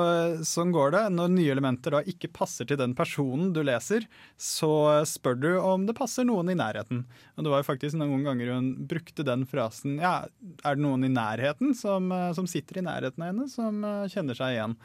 sånn 0.47 0.73
går 0.73 0.93
det. 0.93 1.03
Når 1.15 1.33
nye 1.35 1.53
elementer 1.53 1.97
da 1.97 2.03
ikke 2.03 2.33
passer 2.33 2.67
til 2.69 2.79
den 2.81 2.95
personen 2.95 3.53
du 3.53 3.63
leser, 3.63 4.07
så 4.39 5.03
spør 5.09 5.41
du 5.41 5.51
om 5.61 5.87
det 5.87 5.97
passer 5.99 6.25
noen 6.25 6.51
i 6.51 6.59
nærheten. 6.59 7.05
Og 7.37 7.45
det 7.45 7.51
var 7.53 7.63
jo 7.63 7.69
faktisk 7.73 7.99
noen 8.01 8.25
ganger 8.27 8.55
hun 8.55 8.71
brukte 8.91 9.25
den 9.27 9.45
frasen 9.47 9.99
Ja, 10.01 10.27
er 10.65 10.75
det 10.79 10.85
noen 10.85 11.05
i 11.05 11.13
nærheten 11.13 11.75
som, 11.77 12.11
eh, 12.13 12.33
som 12.33 12.47
sitter 12.47 12.79
i 12.81 12.87
nærheten 12.87 13.21
av 13.21 13.33
henne, 13.33 13.49
som 13.51 13.85
eh, 13.85 14.09
kjenner 14.09 14.35
seg 14.39 14.57
igjen? 14.57 14.77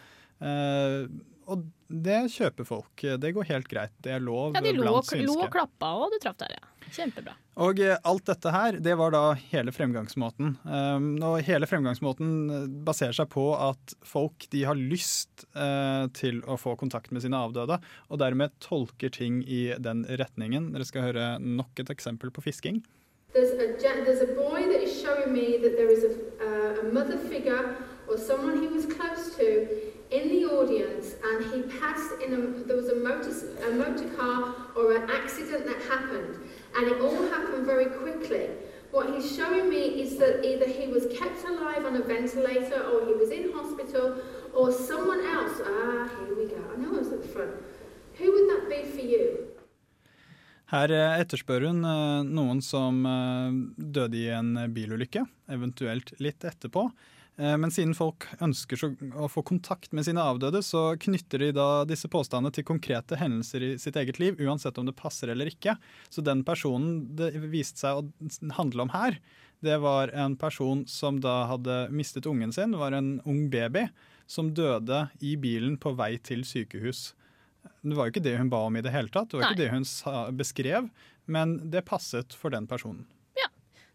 Og 1.52 1.66
det 1.88 2.20
kjøper 2.34 2.66
folk. 2.68 3.04
Det 3.22 3.32
går 3.36 3.48
helt 3.52 3.68
greit. 3.70 3.94
Det 4.04 4.16
er 4.16 4.24
lov 4.24 4.56
Ja, 4.56 4.62
De 4.66 4.74
lo, 4.74 4.86
blant 4.88 5.12
synske. 5.12 5.28
lo 5.28 5.36
og 5.46 5.52
klappa, 5.54 5.92
og 6.02 6.14
du 6.14 6.18
traff 6.24 6.38
der, 6.42 6.56
ja. 6.58 6.72
Kjempebra. 6.96 7.34
Og 7.66 7.80
eh, 7.82 7.98
alt 8.06 8.26
dette 8.28 8.52
her, 8.52 8.78
det 8.84 8.96
var 9.00 9.14
da 9.16 9.22
hele 9.52 9.72
fremgangsmåten. 9.74 10.56
Um, 10.66 11.08
og 11.24 11.40
hele 11.48 11.68
fremgangsmåten 11.70 12.34
eh, 12.52 12.66
baserer 12.88 13.16
seg 13.18 13.30
på 13.34 13.46
at 13.58 13.96
folk 14.06 14.48
de 14.54 14.66
har 14.68 14.78
lyst 14.78 15.48
uh, 15.58 16.06
til 16.18 16.42
å 16.46 16.58
få 16.62 16.76
kontakt 16.80 17.14
med 17.16 17.26
sine 17.26 17.40
avdøde, 17.40 17.80
og 18.10 18.22
dermed 18.22 18.54
tolker 18.64 19.14
ting 19.14 19.42
i 19.48 19.70
den 19.80 20.06
retningen. 20.06 20.72
Dere 20.76 20.88
skal 20.88 21.10
høre 21.10 21.30
nok 21.42 21.82
et 21.82 21.92
eksempel 21.94 22.34
på 22.34 22.46
fisking. 22.46 22.84
There's 23.34 23.52
a, 23.52 23.74
there's 24.06 24.22
a 24.22 24.32
boy 24.34 24.64
that 24.72 24.82
is 24.82 25.02
showing 25.02 25.34
me 25.34 25.58
that 25.60 25.76
there 25.76 25.92
is 25.92 26.06
a, 26.06 26.14
uh, 26.40 26.88
a 26.88 26.94
mother 26.94 27.18
figure 27.18 27.76
or 28.08 28.18
someone 28.18 28.62
he 28.62 28.68
was 28.68 28.86
close 28.86 29.36
to 29.36 29.68
in 30.18 30.30
the 30.34 30.46
audience 30.58 31.16
and 31.28 31.38
he 31.52 31.60
passed 31.80 32.12
in 32.24 32.34
a, 32.34 32.40
there 32.68 32.78
was 32.78 32.90
a 32.90 32.96
motor, 32.96 33.34
a 33.68 33.72
motor 33.84 34.10
car 34.16 34.56
or 34.76 34.96
an 34.96 35.10
accident 35.10 35.66
that 35.66 35.80
happened 35.94 36.34
and 36.76 36.88
it 36.88 37.02
all 37.02 37.22
happened 37.36 37.66
very 37.66 37.88
quickly. 38.02 38.48
What 38.92 39.14
he's 39.14 39.36
showing 39.36 39.70
me 39.70 39.84
is 40.04 40.18
that 40.18 40.46
either 40.46 40.68
he 40.68 40.88
was 40.88 41.08
kept 41.20 41.44
alive 41.44 41.84
on 41.86 41.96
a 41.98 42.04
ventilator 42.04 42.82
or 42.92 43.06
he 43.06 43.14
was 43.14 43.30
in 43.30 43.52
hospital 43.52 44.16
or 44.54 44.72
someone 44.72 45.26
else. 45.26 45.60
Ah, 45.66 46.10
here 46.20 46.36
we 46.38 46.46
go. 46.48 46.62
I 46.74 46.78
know 46.82 46.96
I 46.96 47.00
was 47.00 47.12
at 47.12 47.22
the 47.22 47.28
front. 47.28 47.52
Who 48.20 48.32
would 48.32 48.48
that 48.52 48.70
be 48.70 48.90
for 48.90 49.06
you? 49.06 49.26
Her 50.74 50.90
eh, 50.90 51.20
etterspør 51.22 51.68
hun 51.68 51.84
eh, 51.86 52.22
noen 52.26 52.62
som 52.66 53.04
eh, 53.06 53.58
døde 53.78 54.18
i 54.18 54.32
en 54.34 54.56
bilulykke, 54.74 55.22
eventuelt 55.54 56.16
litt 56.24 56.48
etterpå. 56.48 56.88
Eh, 57.38 57.58
Men 57.58 57.72
siden 57.72 57.96
folk 57.98 58.28
ønsker 58.40 58.80
å 59.16 59.28
få 59.32 59.44
kontakt 59.44 59.92
med 59.96 60.06
sine 60.08 60.24
avdøde, 60.24 60.62
så 60.64 60.96
knytter 61.00 61.40
de 61.44 61.52
da 61.56 61.84
disse 61.88 62.08
påstandene 62.12 62.54
til 62.56 62.64
konkrete 62.68 63.18
hendelser 63.20 63.64
i 63.64 63.72
sitt 63.82 63.98
eget 64.00 64.20
liv, 64.20 64.40
uansett 64.40 64.78
om 64.80 64.88
det 64.88 64.96
passer 64.96 65.32
eller 65.34 65.52
ikke. 65.52 65.76
Så 66.10 66.24
den 66.24 66.46
personen 66.48 67.16
det 67.16 67.34
viste 67.52 67.84
seg 67.84 68.00
å 68.00 68.54
handle 68.56 68.88
om 68.88 68.94
her, 68.96 69.20
det 69.66 69.80
var 69.82 70.12
en 70.14 70.36
person 70.38 70.84
som 70.88 71.20
da 71.24 71.46
hadde 71.50 71.90
mistet 71.96 72.28
ungen 72.30 72.54
sin, 72.54 72.76
var 72.78 72.92
en 72.96 73.18
ung 73.26 73.50
baby, 73.50 73.88
som 74.28 74.54
døde 74.54 75.10
i 75.22 75.36
bilen 75.38 75.78
på 75.78 75.96
vei 75.98 76.16
til 76.18 76.44
sykehus. 76.48 77.14
Det 77.86 77.96
var 77.98 78.08
jo 78.08 78.14
ikke 78.16 78.26
det 78.26 78.38
hun 78.40 78.50
ba 78.50 78.64
om 78.68 78.78
i 78.78 78.82
det 78.86 78.94
hele 78.94 79.10
tatt, 79.14 79.30
det 79.32 79.38
var 79.40 79.48
Nei. 79.48 79.52
ikke 79.54 79.64
det 79.64 79.74
hun 79.74 80.38
beskrev, 80.38 80.90
men 81.26 81.58
det 81.74 81.86
passet 81.86 82.34
for 82.38 82.54
den 82.54 82.68
personen. 82.70 83.06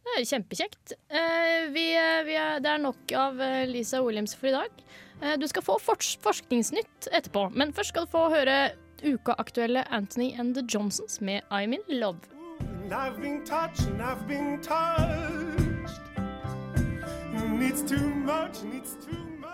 Det 0.01 0.17
er 0.17 0.27
kjempekjekt. 0.27 0.93
Eh, 1.13 1.69
vi, 1.75 1.85
eh, 1.95 2.23
vi 2.27 2.35
er, 2.41 2.61
det 2.65 2.71
er 2.73 2.83
nok 2.83 3.13
av 3.15 3.41
eh, 3.45 3.67
Lisa 3.69 4.01
Williams 4.03 4.35
for 4.35 4.51
i 4.51 4.55
dag. 4.57 4.85
Eh, 5.21 5.37
du 5.39 5.47
skal 5.49 5.63
få 5.63 5.77
fors 5.83 6.15
forskningsnytt 6.25 7.11
etterpå, 7.13 7.51
men 7.55 7.75
først 7.77 7.93
skal 7.95 8.09
du 8.09 8.13
få 8.15 8.29
høre 8.33 8.73
ukaaktuelle 9.05 9.85
Anthony 9.93 10.33
and 10.39 10.55
the 10.57 10.65
Johnsons 10.67 11.21
med 11.21 11.43
I'm 11.51 11.77
in 11.77 11.85
love. 12.01 12.19
I've 12.91 13.21
been 13.21 13.45
touched 13.45 13.87
and 13.87 14.03
I've 14.03 14.27
been 14.27 14.61
touched. 14.61 16.01
Needs 17.61 17.83
too 17.83 18.11
much 18.25 18.65
needs 18.65 18.97
too 19.05 19.21
much. 19.39 19.51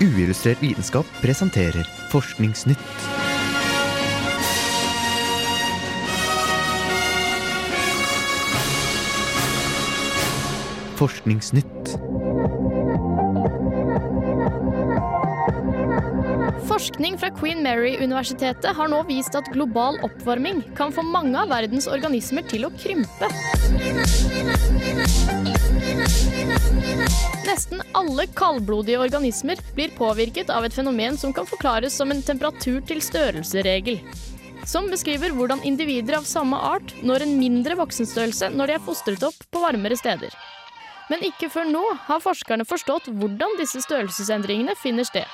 Uillustrert 0.00 0.62
vitenskap 0.62 1.06
presenterer 1.22 1.86
Forskningsnytt. 2.10 3.29
Forskningsnytt. 11.00 11.94
Forskning 16.68 17.18
fra 17.18 17.30
Queen 17.30 17.62
Mary-universitetet 17.62 18.76
har 18.76 18.90
nå 18.92 18.98
vist 19.08 19.32
at 19.38 19.48
global 19.54 19.96
oppvarming 20.04 20.60
kan 20.76 20.92
få 20.92 21.06
mange 21.08 21.40
av 21.40 21.48
verdens 21.54 21.88
organismer 21.88 22.44
til 22.52 22.68
å 22.68 22.72
krympe. 22.76 23.30
Nesten 27.48 27.80
alle 27.96 28.28
kaldblodige 28.36 29.00
organismer 29.00 29.64
blir 29.72 29.96
påvirket 29.96 30.52
av 30.52 30.68
et 30.68 30.76
fenomen 30.76 31.16
som 31.16 31.32
kan 31.32 31.48
forklares 31.48 31.96
som 31.96 32.12
en 32.12 32.20
temperatur-til-størrelse-regel. 32.28 34.02
Som 34.68 34.92
beskriver 34.92 35.32
hvordan 35.32 35.64
individer 35.64 36.20
av 36.20 36.28
samme 36.28 36.60
art 36.60 36.92
når 37.00 37.24
en 37.24 37.38
mindre 37.40 37.80
voksenstørrelse 37.80 38.52
når 38.52 38.68
de 38.68 38.76
er 38.76 38.88
fostret 38.92 39.30
opp 39.32 39.46
på 39.48 39.64
varmere 39.64 39.96
steder. 39.96 40.36
Men 41.10 41.24
ikke 41.26 41.50
før 41.50 41.66
nå 41.66 41.82
har 42.06 42.22
forskerne 42.22 42.66
forstått 42.68 43.10
hvordan 43.10 43.56
disse 43.58 43.82
størrelsesendringene 43.82 44.76
finner 44.78 45.08
sted. 45.08 45.26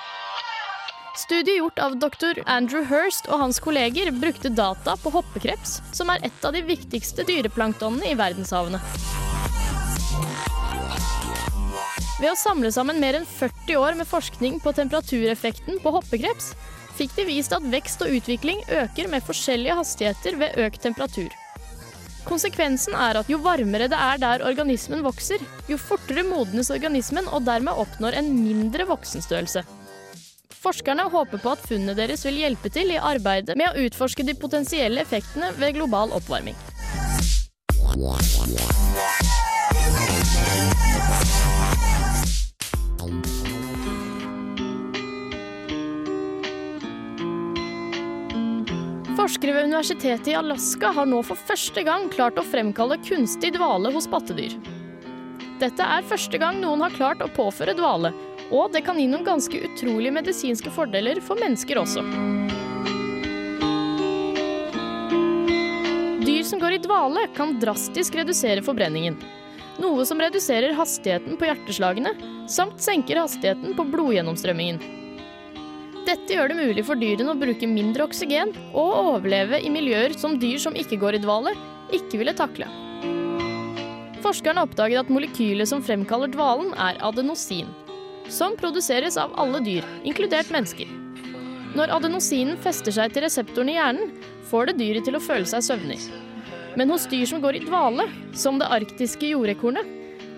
Studiet 1.16 1.56
gjort 1.56 1.78
av 1.80 1.94
dr. 2.00 2.42
Andrew 2.44 2.84
Hirst 2.84 3.28
og 3.30 3.40
hans 3.40 3.60
kolleger 3.64 4.10
brukte 4.12 4.50
data 4.52 4.96
på 5.00 5.12
hoppekreps, 5.14 5.78
som 5.96 6.12
er 6.12 6.24
et 6.28 6.44
av 6.44 6.52
de 6.52 6.60
viktigste 6.64 7.24
dyreplanktonene 7.28 8.10
i 8.12 8.18
verdenshavene. 8.18 8.80
Ved 12.16 12.30
å 12.30 12.36
samle 12.40 12.68
sammen 12.72 13.00
mer 13.00 13.18
enn 13.18 13.28
40 13.28 13.80
år 13.80 13.96
med 13.96 14.08
forskning 14.08 14.60
på 14.64 14.72
temperatureffekten 14.76 15.80
på 15.84 15.94
hoppekreps, 15.96 16.54
fikk 16.96 17.16
de 17.16 17.26
vist 17.28 17.52
at 17.52 17.64
vekst 17.72 18.04
og 18.04 18.12
utvikling 18.16 18.62
øker 18.72 19.10
med 19.12 19.24
forskjellige 19.24 19.76
hastigheter 19.80 20.38
ved 20.40 20.56
økt 20.64 20.84
temperatur. 20.84 21.32
Konsekvensen 22.26 22.96
er 22.98 23.20
at 23.20 23.28
jo 23.30 23.38
varmere 23.38 23.86
det 23.90 23.98
er 24.02 24.18
der 24.18 24.42
organismen 24.48 25.04
vokser, 25.06 25.42
jo 25.70 25.78
fortere 25.78 26.24
modnes 26.26 26.72
organismen 26.74 27.28
og 27.30 27.44
dermed 27.46 27.78
oppnår 27.78 28.18
en 28.18 28.32
mindre 28.34 28.86
voksenstørrelse. 28.88 29.62
Forskerne 30.66 31.06
håper 31.12 31.38
på 31.38 31.52
at 31.54 31.62
funnene 31.68 31.94
deres 31.94 32.24
vil 32.26 32.40
hjelpe 32.42 32.72
til 32.74 32.90
i 32.90 32.98
arbeidet 32.98 33.54
med 33.54 33.70
å 33.70 33.86
utforske 33.86 34.26
de 34.26 34.34
potensielle 34.34 35.04
effektene 35.06 35.52
ved 35.60 35.78
global 35.78 36.10
oppvarming. 36.18 36.58
Forskere 49.16 49.52
ved 49.52 49.64
Universitetet 49.64 50.28
i 50.28 50.34
Alaska 50.36 50.90
har 50.92 51.06
nå 51.08 51.22
for 51.24 51.40
første 51.48 51.80
gang 51.86 52.10
klart 52.12 52.36
å 52.36 52.42
fremkalle 52.44 52.98
kunstig 53.00 53.54
dvale 53.54 53.88
hos 53.94 54.04
pattedyr. 54.12 54.52
Dette 55.56 55.86
er 55.88 56.04
første 56.04 56.36
gang 56.36 56.58
noen 56.60 56.82
har 56.84 56.92
klart 56.92 57.22
å 57.24 57.30
påføre 57.32 57.72
dvale, 57.78 58.10
og 58.52 58.74
det 58.74 58.82
kan 58.84 59.00
gi 59.00 59.06
noen 59.08 59.24
ganske 59.24 59.62
utrolige 59.70 60.12
medisinske 60.18 60.72
fordeler 60.74 61.22
for 61.24 61.40
mennesker 61.40 61.80
også. 61.80 62.04
Dyr 66.26 66.44
som 66.44 66.60
går 66.60 66.76
i 66.76 66.82
dvale, 66.84 67.24
kan 67.38 67.56
drastisk 67.62 68.20
redusere 68.20 68.60
forbrenningen. 68.68 69.16
Noe 69.80 70.04
som 70.04 70.20
reduserer 70.20 70.76
hastigheten 70.76 71.40
på 71.40 71.48
hjerteslagene, 71.48 72.12
samt 72.52 72.84
senker 72.84 73.24
hastigheten 73.24 73.72
på 73.80 73.88
blodgjennomstrømmingen. 73.96 75.05
Dette 76.06 76.36
gjør 76.36 76.52
det 76.52 76.56
mulig 76.60 76.82
for 76.86 76.98
dyrene 77.00 77.32
å 77.32 77.38
bruke 77.38 77.66
mindre 77.66 78.04
oksygen 78.06 78.52
og 78.68 78.92
overleve 78.94 79.58
i 79.58 79.72
miljøer 79.74 80.12
som 80.14 80.36
dyr 80.38 80.60
som 80.62 80.76
ikke 80.78 81.00
går 81.02 81.18
i 81.18 81.22
dvale, 81.24 81.54
ikke 81.96 82.20
ville 82.20 82.34
takle. 82.36 82.68
Forskerne 84.22 84.62
oppdaget 84.62 85.02
at 85.02 85.10
molekylet 85.10 85.66
som 85.66 85.82
fremkaller 85.82 86.30
dvalen, 86.30 86.70
er 86.78 87.00
adenosin, 87.02 87.72
som 88.30 88.54
produseres 88.58 89.18
av 89.18 89.34
alle 89.38 89.58
dyr, 89.66 89.86
inkludert 90.06 90.50
mennesker. 90.54 90.86
Når 91.76 91.90
adenosinen 91.98 92.54
fester 92.62 92.94
seg 92.94 93.10
til 93.12 93.26
reseptoren 93.26 93.74
i 93.74 93.76
hjernen, 93.76 94.14
får 94.46 94.70
det 94.70 94.78
dyret 94.78 95.10
til 95.10 95.18
å 95.18 95.22
føle 95.22 95.50
seg 95.50 95.66
søvnig. 95.66 95.98
Men 96.78 96.92
hos 96.94 97.10
dyr 97.10 97.26
som 97.26 97.42
går 97.42 97.58
i 97.58 97.66
dvale, 97.66 98.06
som 98.30 98.62
det 98.62 98.70
arktiske 98.78 99.34
jordekornet, 99.34 99.94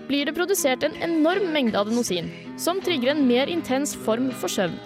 blir 0.09 0.25
det 0.25 0.33
produsert 0.33 0.81
en 0.81 0.97
enorm 1.05 1.51
mengde 1.53 1.77
adenosin, 1.77 2.33
som 2.57 2.81
trigger 2.81 3.13
en 3.13 3.27
mer 3.29 3.51
intens 3.53 3.93
form 3.93 4.31
for 4.33 4.49
søvn. 4.49 4.79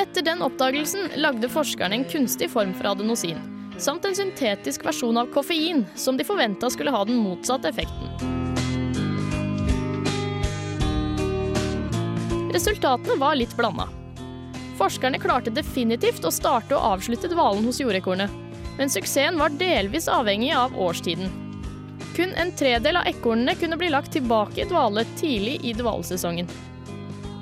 Etter 0.00 0.22
den 0.22 0.42
oppdagelsen 0.42 1.10
lagde 1.20 1.48
forskerne 1.52 1.94
en 1.94 2.04
kunstig 2.08 2.46
form 2.50 2.70
for 2.72 2.88
adenosin, 2.88 3.36
samt 3.76 4.06
en 4.08 4.14
syntetisk 4.16 4.84
versjon 4.86 5.18
av 5.20 5.28
koffein, 5.34 5.82
som 5.94 6.16
de 6.16 6.24
forventa 6.24 6.70
skulle 6.72 6.94
ha 6.94 7.02
den 7.04 7.18
motsatte 7.20 7.68
effekten. 7.68 8.08
Resultatene 12.54 13.18
var 13.20 13.36
litt 13.36 13.52
blanda. 13.58 13.90
Forskerne 14.80 15.20
klarte 15.20 15.52
definitivt 15.52 16.24
å 16.24 16.32
starte 16.32 16.78
og 16.78 16.96
avslutte 16.96 17.28
dvalen 17.28 17.68
hos 17.68 17.82
jordekornet, 17.84 18.32
men 18.80 18.88
suksessen 18.88 19.36
var 19.36 19.52
delvis 19.60 20.08
avhengig 20.08 20.54
av 20.56 20.80
årstiden. 20.80 21.28
Kun 22.16 22.32
en 22.40 22.56
tredel 22.56 22.96
av 22.96 23.12
ekornene 23.12 23.52
kunne 23.60 23.76
bli 23.76 23.92
lagt 23.92 24.16
tilbake 24.16 24.64
i 24.64 24.68
dvale 24.72 25.04
tidlig 25.20 25.60
i 25.60 25.76
dvalesesongen. 25.76 26.48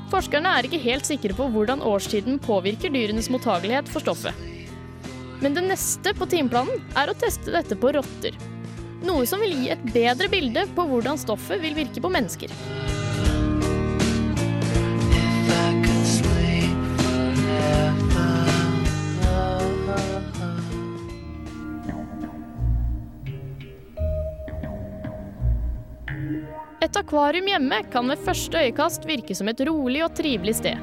Forskerne 0.09 0.49
er 0.57 0.65
ikke 0.65 0.81
helt 0.81 1.05
sikre 1.05 1.35
på 1.37 1.51
hvordan 1.53 1.83
årstiden 1.85 2.39
påvirker 2.41 2.93
dyrenes 2.95 3.29
mottagelighet 3.33 3.91
for 3.93 4.01
stoffet. 4.01 4.47
Men 5.43 5.55
det 5.55 5.67
neste 5.67 6.15
på 6.17 6.27
timeplanen 6.31 6.81
er 6.99 7.13
å 7.13 7.17
teste 7.19 7.53
dette 7.53 7.77
på 7.79 7.93
rotter. 7.95 8.39
Noe 9.05 9.27
som 9.29 9.45
vil 9.45 9.53
gi 9.55 9.69
et 9.75 9.85
bedre 9.93 10.31
bilde 10.33 10.65
på 10.75 10.87
hvordan 10.89 11.21
stoffet 11.21 11.61
vil 11.63 11.77
virke 11.77 12.03
på 12.03 12.11
mennesker. 12.11 12.55
Akvarium 27.09 27.47
hjemme 27.49 27.77
kan 27.89 28.11
ved 28.11 28.21
første 28.21 28.61
øyekast 28.61 29.07
virke 29.09 29.33
som 29.33 29.49
et 29.49 29.61
rolig 29.65 30.03
og 30.05 30.13
trivelig 30.13 30.59
sted. 30.59 30.77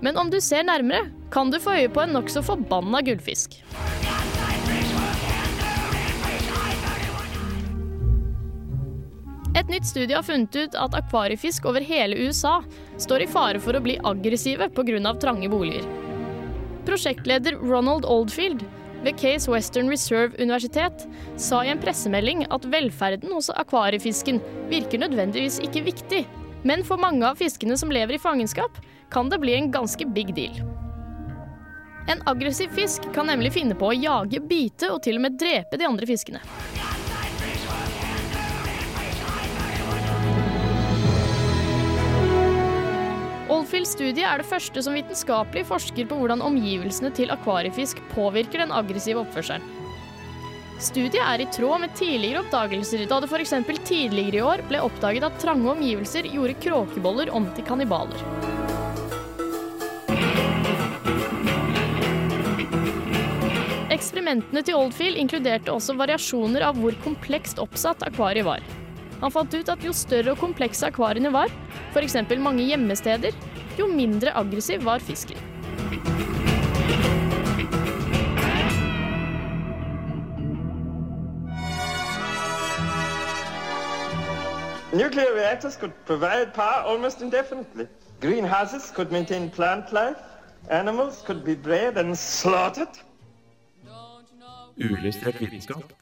Men 0.00 0.14
om 0.20 0.30
du 0.30 0.38
ser 0.38 0.62
nærmere, 0.62 1.08
kan 1.34 1.50
du 1.50 1.58
få 1.58 1.74
øye 1.74 1.90
på 1.90 2.04
en 2.04 2.14
nokså 2.14 2.44
forbanna 2.46 3.00
gullfisk. 3.02 3.56
Et 9.58 9.66
nytt 9.66 9.90
studie 9.90 10.14
har 10.14 10.22
funnet 10.22 10.54
ut 10.54 10.78
at 10.78 10.94
akvariefisk 10.94 11.66
over 11.66 11.82
hele 11.82 12.14
USA 12.28 12.60
står 13.02 13.26
i 13.26 13.30
fare 13.34 13.58
for 13.58 13.74
å 13.74 13.82
bli 13.82 13.98
aggressive 14.06 14.70
pga. 14.70 15.14
trange 15.18 15.50
boliger. 15.50 15.82
Prosjektleder 16.86 17.58
Ronald 17.58 18.06
Oldfield 18.06 18.62
ved 19.04 19.18
Case 19.20 19.50
Western 19.50 19.88
Reserve 19.88 20.36
Universitet 20.38 21.06
sa 21.36 21.62
i 21.64 21.70
en 21.72 21.80
pressemelding 21.82 22.46
at 22.50 22.66
velferden 22.72 23.32
hos 23.32 23.50
akvariefisken 23.54 24.40
virker 24.70 25.02
nødvendigvis 25.04 25.60
ikke 25.64 25.84
viktig, 25.86 26.24
men 26.66 26.84
for 26.84 27.00
mange 27.00 27.26
av 27.26 27.38
fiskene 27.38 27.78
som 27.78 27.92
lever 27.94 28.16
i 28.16 28.22
fangenskap, 28.22 28.80
kan 29.10 29.30
det 29.30 29.40
bli 29.40 29.54
en 29.56 29.70
ganske 29.72 30.04
big 30.14 30.34
deal. 30.36 30.58
En 32.08 32.22
aggressiv 32.26 32.72
fisk 32.72 33.04
kan 33.14 33.28
nemlig 33.28 33.52
finne 33.58 33.76
på 33.76 33.90
å 33.90 33.96
jage, 33.96 34.40
bite 34.40 34.90
og 34.92 35.02
til 35.04 35.20
og 35.20 35.26
med 35.28 35.40
drepe 35.40 35.76
de 35.76 35.88
andre 35.88 36.08
fiskene. 36.08 36.40
Studie 43.86 44.26
er 44.26 44.40
det 44.40 44.48
første 44.48 44.82
som 44.82 44.96
vitenskapelig 44.96 45.62
forsker 45.68 46.08
på 46.08 46.16
hvordan 46.18 46.42
omgivelsene 46.42 47.12
til 47.14 47.30
akvariefisk 47.30 48.00
påvirker 48.14 48.64
den 48.64 48.72
aggressive 48.74 49.22
oppførselen. 49.22 49.64
Studiet 50.78 51.18
er 51.18 51.42
i 51.42 51.48
tråd 51.50 51.82
med 51.82 51.94
tidligere 51.98 52.44
oppdagelser, 52.44 53.02
da 53.10 53.18
det 53.18 53.28
f.eks. 53.30 53.54
tidligere 53.82 54.38
i 54.38 54.44
år 54.46 54.62
ble 54.70 54.82
oppdaget 54.86 55.26
at 55.26 55.40
trange 55.42 55.66
omgivelser 55.72 56.28
gjorde 56.30 56.54
kråkeboller 56.62 57.32
om 57.34 57.48
til 57.56 57.66
kannibaler. 57.66 58.22
Eksperimentene 63.90 64.62
til 64.62 64.78
Oldfield 64.78 65.18
inkluderte 65.18 65.74
også 65.74 65.98
variasjoner 65.98 66.68
av 66.68 66.78
hvor 66.78 66.94
komplekst 67.02 67.58
oppsatt 67.58 68.06
akvariet 68.06 68.46
var. 68.46 68.62
Han 69.18 69.34
fant 69.34 69.54
ut 69.58 69.70
at 69.72 69.82
jo 69.82 69.90
større 69.90 70.36
og 70.36 70.38
komplekse 70.38 70.86
akvariene 70.86 71.34
var, 71.34 71.50
f.eks. 71.90 72.20
mange 72.38 72.68
gjemmesteder, 72.68 73.34
jo 73.78 73.86
mindre 73.86 74.34
aggressiv 74.36 74.84
var 74.84 74.98
fisken. 74.98 75.38
Nuclear 84.92 85.34
reactors 85.34 85.76
could 85.76 85.92
provide 86.06 86.54
power 86.54 86.82
almost 86.84 87.22
indefinitely. 87.22 87.86
Greenhouses 88.20 88.90
could 88.90 89.12
maintain 89.12 89.50
plant 89.50 89.92
life. 89.92 90.18
Animals 90.70 91.22
could 91.26 91.44
be 91.44 91.54
bred 91.54 91.96
and 91.98 92.18
slaughtered. 92.18 92.98
Uillustrert 94.78 95.40
vitenskap. 95.40 95.92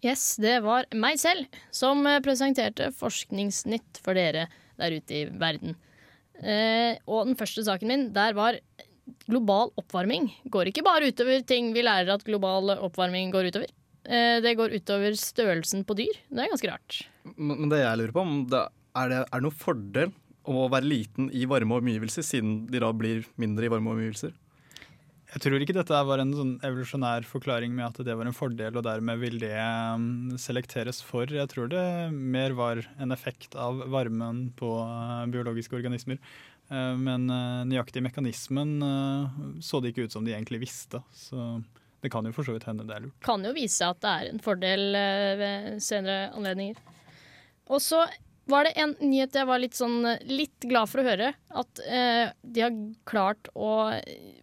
Yes, 0.00 0.36
det 0.40 0.62
var 0.64 0.86
meg 0.96 1.18
selv 1.20 1.44
som 1.74 2.06
presenterte 2.24 2.88
Forskningsnytt 2.96 4.00
for 4.00 4.16
dere 4.16 4.46
der 4.80 4.96
ute 4.96 5.18
i 5.18 5.26
verden. 5.28 5.76
Eh, 6.40 6.96
og 7.06 7.28
den 7.28 7.36
første 7.38 7.64
saken 7.66 7.90
min, 7.90 8.06
der 8.16 8.36
var 8.36 8.58
global 9.26 9.72
oppvarming. 9.80 10.30
Går 10.52 10.70
ikke 10.70 10.84
bare 10.86 11.10
utover 11.10 11.44
ting 11.46 11.72
vi 11.76 11.84
lærer 11.84 12.14
at 12.14 12.24
global 12.26 12.74
oppvarming 12.78 13.32
går 13.34 13.50
utover. 13.50 13.72
Eh, 14.08 14.38
det 14.44 14.56
går 14.58 14.74
utover 14.78 15.16
størrelsen 15.18 15.84
på 15.84 15.96
dyr. 15.98 16.20
Det 16.30 16.44
er 16.44 16.52
ganske 16.52 16.70
rart. 16.70 17.00
Men, 17.36 17.68
det 17.72 17.82
jeg 17.82 18.00
lurer 18.00 18.16
på, 18.16 18.24
er 18.24 18.50
det 18.52 18.66
er 18.96 19.12
det 19.12 19.44
noen 19.44 19.60
fordel 19.60 20.14
å 20.50 20.66
være 20.72 20.88
liten 20.88 21.28
i 21.36 21.44
varme 21.48 21.76
omgivelser, 21.78 22.24
siden 22.26 22.64
de 22.70 22.80
da 22.82 22.90
blir 22.96 23.26
mindre 23.40 23.68
i 23.68 23.72
varme 23.72 23.92
omgivelser? 23.92 24.32
Jeg 25.30 25.42
tror 25.44 25.62
ikke 25.62 25.76
dette 25.76 25.98
var 26.08 26.22
en 26.22 26.32
sånn 26.34 26.52
evolusjonær 26.66 27.26
forklaring 27.28 27.74
med 27.76 27.86
at 27.86 28.00
det 28.06 28.16
var 28.18 28.26
en 28.26 28.34
fordel, 28.34 28.74
og 28.74 28.86
dermed 28.86 29.20
vil 29.22 29.38
det 29.38 29.54
um, 29.54 30.32
selekteres 30.40 30.98
for. 31.06 31.30
Jeg 31.30 31.50
tror 31.52 31.70
det 31.70 31.84
mer 32.10 32.56
var 32.58 32.82
en 32.98 33.14
effekt 33.14 33.54
av 33.54 33.84
varmen 33.94 34.48
på 34.58 34.72
uh, 34.82 35.22
biologiske 35.30 35.78
organismer. 35.78 36.18
Uh, 36.70 36.96
men 36.98 37.30
uh, 37.30 37.62
nøyaktig 37.66 38.02
mekanismen 38.02 38.80
uh, 38.82 39.38
så 39.62 39.78
det 39.78 39.94
ikke 39.94 40.08
ut 40.08 40.18
som 40.18 40.26
de 40.26 40.34
egentlig 40.34 40.64
visste. 40.66 41.02
Så 41.14 41.60
det 42.00 42.10
kan 42.12 42.24
jo 42.24 42.32
for 42.32 42.46
så 42.46 42.54
vidt 42.56 42.66
hende 42.68 42.86
det 42.88 42.96
er 42.96 43.04
lurt. 43.04 43.20
Kan 43.24 43.44
jo 43.44 43.52
vise 43.56 43.88
at 43.92 44.00
det 44.00 44.10
er 44.10 44.30
en 44.30 44.42
fordel 44.42 44.96
eh, 44.96 45.34
ved 45.40 45.82
senere 45.84 46.30
anledninger. 46.36 46.80
Og 47.70 47.82
så 47.84 48.06
var 48.50 48.66
det 48.66 48.74
en 48.82 48.92
nyhet 49.00 49.36
jeg 49.36 49.48
var 49.48 49.62
litt, 49.62 49.76
sånn, 49.78 50.02
litt 50.28 50.66
glad 50.68 50.90
for 50.90 51.02
å 51.02 51.06
høre. 51.06 51.32
At 51.62 51.82
eh, 51.86 52.30
de 52.42 52.64
har 52.64 52.76
klart 53.08 53.50
å 53.54 53.92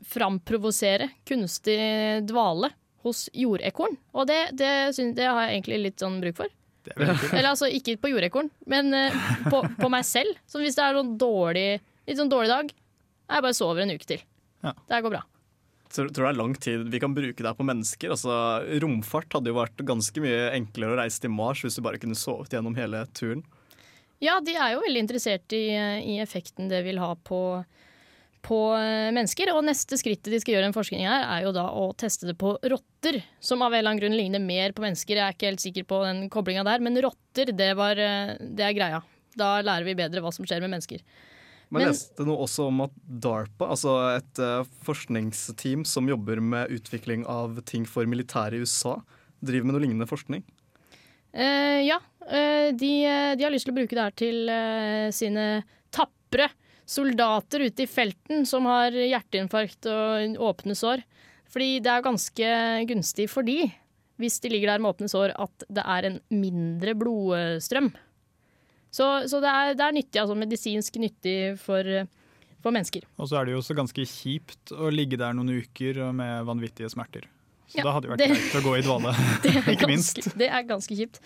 framprovosere 0.07 1.11
kunstig 1.27 1.79
dvale 2.27 2.71
hos 3.05 3.27
jordekorn. 3.35 3.97
Og 4.15 4.27
det, 4.29 4.41
det, 4.59 4.71
synes, 4.97 5.15
det 5.17 5.27
har 5.27 5.45
jeg 5.45 5.57
egentlig 5.57 5.83
litt 5.85 6.03
sånn 6.03 6.19
bruk 6.23 6.39
for. 6.41 6.53
Eller 6.95 7.49
altså 7.51 7.67
ikke 7.71 7.97
på 7.99 8.11
jordekorn, 8.13 8.49
men 8.69 8.93
eh, 8.95 9.15
på, 9.51 9.61
på, 9.79 9.89
meg 9.91 10.05
selv. 10.07 10.37
Så 10.47 10.61
hvis 10.63 10.77
det 10.77 10.85
er 10.85 10.99
en 10.99 11.15
dårlig, 11.19 11.69
litt 12.07 12.19
sånn 12.19 12.31
dårlig 12.31 12.53
dag, 12.53 12.75
jeg 13.27 13.43
bare 13.43 13.57
sover 13.57 13.83
en 13.83 13.95
uke 13.95 14.07
til. 14.07 14.23
Ja. 14.63 14.73
Det 14.87 15.01
går 15.03 15.17
bra. 15.17 15.23
Tror, 15.87 16.09
tror 16.11 16.25
det 16.25 16.31
er 16.33 16.39
lang 16.39 16.53
tid 16.59 16.89
vi 16.91 16.99
kan 16.99 17.13
bruke 17.15 17.39
det 17.39 17.47
her 17.47 17.57
på 17.57 17.67
mennesker. 17.67 18.11
Altså, 18.15 18.33
romfart 18.83 19.37
hadde 19.37 19.51
jo 19.51 19.59
vært 19.59 19.85
ganske 19.87 20.23
mye 20.23 20.49
enklere 20.55 20.95
å 20.95 20.99
reise 20.99 21.23
til 21.23 21.31
Mars 21.33 21.63
hvis 21.63 21.79
du 21.79 21.83
bare 21.85 21.99
kunne 22.01 22.17
sovet 22.19 22.55
gjennom 22.55 22.75
hele 22.79 23.05
turen. 23.15 23.43
Ja, 24.23 24.39
de 24.41 24.55
er 24.57 24.73
jo 24.73 24.81
veldig 24.81 25.03
interessert 25.03 25.53
i, 25.53 25.67
i 25.73 26.17
effekten 26.23 26.71
det 26.71 26.81
vil 26.87 26.97
ha 27.01 27.11
på, 27.27 27.41
på 28.47 28.59
eh, 28.73 29.09
mennesker. 29.13 29.51
Og 29.53 29.65
neste 29.67 29.99
skrittet 29.99 30.31
de 30.33 30.39
skal 30.41 30.57
gjøre 30.57 30.71
en 30.71 30.75
forskning 30.75 31.05
her, 31.05 31.25
er 31.27 31.45
jo 31.45 31.53
da 31.55 31.67
å 31.69 31.91
teste 31.97 32.29
det 32.29 32.37
på 32.41 32.55
rotter. 32.63 33.21
Som 33.43 33.61
av 33.61 33.71
en 33.71 33.79
eller 33.79 33.93
annen 33.93 34.01
grunn 34.01 34.17
ligner 34.17 34.43
mer 34.43 34.73
på 34.73 34.85
mennesker. 34.85 35.19
Jeg 35.19 35.25
er 35.25 35.37
ikke 35.37 35.51
helt 35.51 35.63
sikker 35.63 35.87
på 35.89 36.01
den 36.07 36.25
koblinga 36.33 36.65
der, 36.67 36.81
men 36.83 36.97
rotter, 37.05 37.53
det, 37.53 37.71
var, 37.77 38.01
eh, 38.01 38.33
det 38.41 38.65
er 38.65 38.77
greia. 38.77 39.03
Da 39.37 39.59
lærer 39.61 39.85
vi 39.85 39.97
bedre 39.99 40.23
hva 40.25 40.33
som 40.33 40.47
skjer 40.49 40.65
med 40.65 40.73
mennesker. 40.73 41.05
Men 41.69 41.83
jeg 41.83 41.93
leste 41.93 42.25
noe 42.25 42.45
også 42.45 42.69
om 42.71 42.85
at 42.85 42.93
DARPA, 43.25 43.67
altså 43.73 43.97
et 44.13 44.39
uh, 44.39 44.63
forskningsteam 44.87 45.83
som 45.87 46.07
jobber 46.07 46.39
med 46.39 46.71
utvikling 46.71 47.25
av 47.27 47.59
ting 47.67 47.83
for 47.89 48.07
militæret 48.07 48.55
i 48.55 48.63
USA, 48.63 48.95
driver 49.43 49.67
med 49.67 49.75
noe 49.75 49.83
lignende 49.83 50.07
forskning. 50.07 50.45
Uh, 51.37 51.81
ja, 51.85 51.99
uh, 52.25 52.69
de, 52.73 52.93
de, 53.37 53.45
har 53.45 53.53
lyst 53.53 53.67
til 53.69 53.75
å 53.75 53.77
bruke 53.77 53.93
det 53.93 54.05
her 54.07 54.15
til 54.17 54.53
sine 55.13 55.47
tapre 55.93 56.49
soldater 56.87 57.67
ute 57.67 57.83
i 57.83 57.89
felten 57.89 58.45
som 58.47 58.65
har 58.69 58.95
hjerteinfarkt 58.95 59.89
og 59.91 60.41
åpne 60.49 60.75
sår. 60.77 61.03
Fordi 61.51 61.77
det 61.83 61.91
er 61.91 62.05
ganske 62.05 62.49
gunstig 62.89 63.27
for 63.31 63.47
de, 63.47 63.67
hvis 64.19 64.39
de 64.43 64.51
ligger 64.51 64.73
der 64.73 64.83
med 64.83 64.95
åpne 64.95 65.09
sår, 65.11 65.35
at 65.37 65.67
det 65.69 65.83
er 65.83 66.09
en 66.09 66.19
mindre 66.33 66.95
blodstrøm. 66.97 67.91
Så, 68.91 69.05
så 69.29 69.39
det, 69.43 69.51
er, 69.51 69.73
det, 69.77 69.83
er, 69.83 69.95
nyttig, 69.95 70.19
altså 70.21 70.37
medisinsk 70.37 70.99
nyttig 71.01 71.37
for, 71.61 71.87
for 72.63 72.75
mennesker. 72.75 73.05
Og 73.19 73.29
så 73.29 73.39
er 73.39 73.47
det 73.47 73.55
jo 73.55 73.61
også 73.61 73.77
ganske 73.77 74.07
kjipt 74.09 74.73
å 74.73 74.91
ligge 74.93 75.19
der 75.19 75.35
noen 75.37 75.59
uker 75.61 76.01
med 76.15 76.47
vanvittige 76.47 76.89
smerter. 76.91 77.27
Så 77.67 77.77
Ja, 77.81 77.83
da 77.83 77.91
hadde 77.97 78.07
det 78.07 78.11
vært 78.13 78.21
det- 78.23 78.29
greit 78.31 78.55
å 78.55 78.63
gå 78.63 78.73
i 78.77 78.81
dvale. 78.85 79.11
Det 79.43 79.51
er 79.51 79.71
ikke 79.75 79.87
minst. 79.91 80.15
ganske, 80.21 80.37
det 80.39 80.47
er 80.49 80.63
ganske 80.69 80.95
kjipt. 80.95 81.19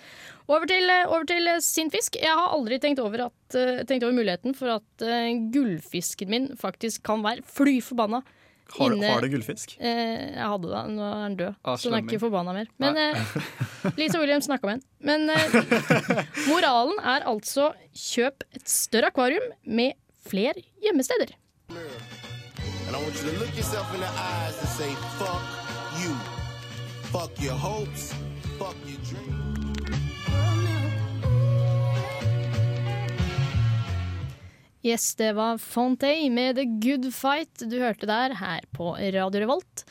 Over 0.50 0.66
til, 0.68 0.90
over 1.06 1.26
til 1.30 1.50
sinnfisk. 1.62 2.18
Jeg 2.18 2.34
har 2.34 2.50
aldri 2.56 2.80
tenkt 2.82 3.00
over, 3.00 3.28
at, 3.30 3.56
eh, 3.56 3.84
tenkt 3.86 4.04
over 4.04 4.16
muligheten 4.18 4.56
for 4.58 4.74
at 4.80 5.06
uh, 5.06 5.30
gullfisken 5.54 6.30
min 6.34 6.48
faktisk 6.58 7.04
kan 7.06 7.22
være 7.24 7.46
fly 7.46 7.78
forbanna. 7.86 8.24
Har, 8.72 8.90
inne- 8.96 9.10
har 9.12 9.22
du 9.22 9.28
gullfisk? 9.30 9.76
Uh, 9.78 9.86
jeg 9.86 10.48
hadde 10.48 10.70
det, 10.72 10.82
nå 10.96 11.04
er 11.12 11.22
den 11.28 11.38
død, 11.44 11.56
Ah, 11.68 11.76
så 11.78 11.90
den 11.92 11.98
er 12.00 12.06
ikke 12.08 12.22
forbanna 12.24 12.54
mer. 12.56 12.70
Men 12.80 12.98
uh, 12.98 13.94
Lisa 14.00 14.18
Williams 14.22 14.48
snakka 14.50 14.66
med 14.72 14.80
den. 14.80 14.86
Men 15.04 15.30
eh, 15.30 16.26
moralen 16.50 16.98
er 17.04 17.28
altså 17.28 17.74
kjøp 17.94 18.48
et 18.56 18.66
større 18.72 19.12
akvarium 19.12 19.44
med 19.68 19.94
flere 20.26 20.64
gjemmesteder. 20.82 21.36
And 21.70 22.96
I 22.96 23.00
want 23.04 23.14
you 23.24 23.30
to 23.30 23.40
look 23.40 23.54
yourself 23.56 23.94
in 23.94 24.00
the 24.00 24.08
eyes 24.08 24.58
and 24.60 24.70
say, 24.80 24.90
fuck 25.20 25.44
you. 26.02 26.16
Fuck 27.12 27.42
your 27.42 27.58
hopes. 27.58 28.14
Fuck 28.58 28.76
your 28.88 29.00
dreams. 29.04 29.52
Yes, 34.82 35.16
det 35.16 35.34
var 35.34 35.58
Fontaine 35.58 36.30
med 36.36 36.56
The 36.56 36.66
Good 36.66 37.14
Fight 37.14 37.64
du 37.70 37.80
hørte 37.80 38.08
der 38.08 38.34
her 38.40 38.64
på 38.72 38.94
Radio 38.96 39.44
Revolt. 39.44 39.84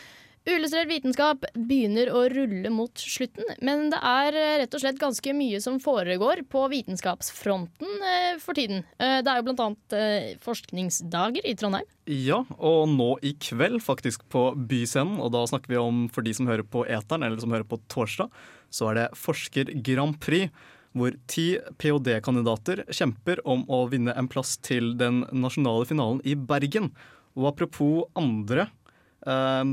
Uillustrert 0.49 0.89
vitenskap 0.89 1.43
begynner 1.53 2.09
å 2.17 2.23
rulle 2.33 2.71
mot 2.73 2.97
slutten, 2.97 3.45
men 3.61 3.91
det 3.93 3.99
er 4.01 4.37
eh, 4.39 4.55
rett 4.63 4.77
og 4.77 4.81
slett 4.81 5.01
ganske 5.01 5.35
mye 5.37 5.61
som 5.61 5.77
foregår 5.83 6.41
på 6.49 6.63
vitenskapsfronten 6.73 8.07
eh, 8.09 8.39
for 8.41 8.57
tiden. 8.57 8.81
Eh, 8.97 9.19
det 9.21 9.29
er 9.29 9.43
jo 9.43 9.47
blant 9.51 9.61
annet 9.67 10.41
forskningsdager 10.41 11.45
i 11.45 11.53
Trondheim. 11.61 11.85
Ja, 12.09 12.41
og 12.57 12.89
nå 12.89 13.11
i 13.21 13.35
kveld 13.37 13.85
faktisk 13.85 14.25
på 14.33 14.47
Byscenen, 14.57 15.21
og 15.21 15.35
da 15.37 15.45
snakker 15.51 15.75
vi 15.75 15.81
om 15.83 16.03
for 16.09 16.25
de 16.25 16.33
som 16.37 16.49
hører 16.49 16.65
på 16.65 16.87
Eteren, 16.89 17.27
eller 17.29 17.45
som 17.45 17.53
hører 17.53 17.69
på 17.69 17.83
torsdag, 17.93 18.33
så 18.73 18.91
er 18.91 19.03
det 19.03 19.09
Forsker 19.21 19.77
Grand 19.85 20.17
Prix, 20.25 20.49
hvor 20.97 21.15
ti 21.31 21.53
ph.d.-kandidater 21.79 22.87
kjemper 22.89 23.45
om 23.45 23.69
å 23.71 23.85
vinne 23.93 24.17
en 24.17 24.29
plass 24.31 24.57
til 24.65 24.95
den 24.99 25.27
nasjonale 25.37 25.85
finalen 25.87 26.25
i 26.25 26.33
Bergen. 26.35 26.95
Og 27.39 27.53
apropos 27.53 28.09
andre 28.19 28.71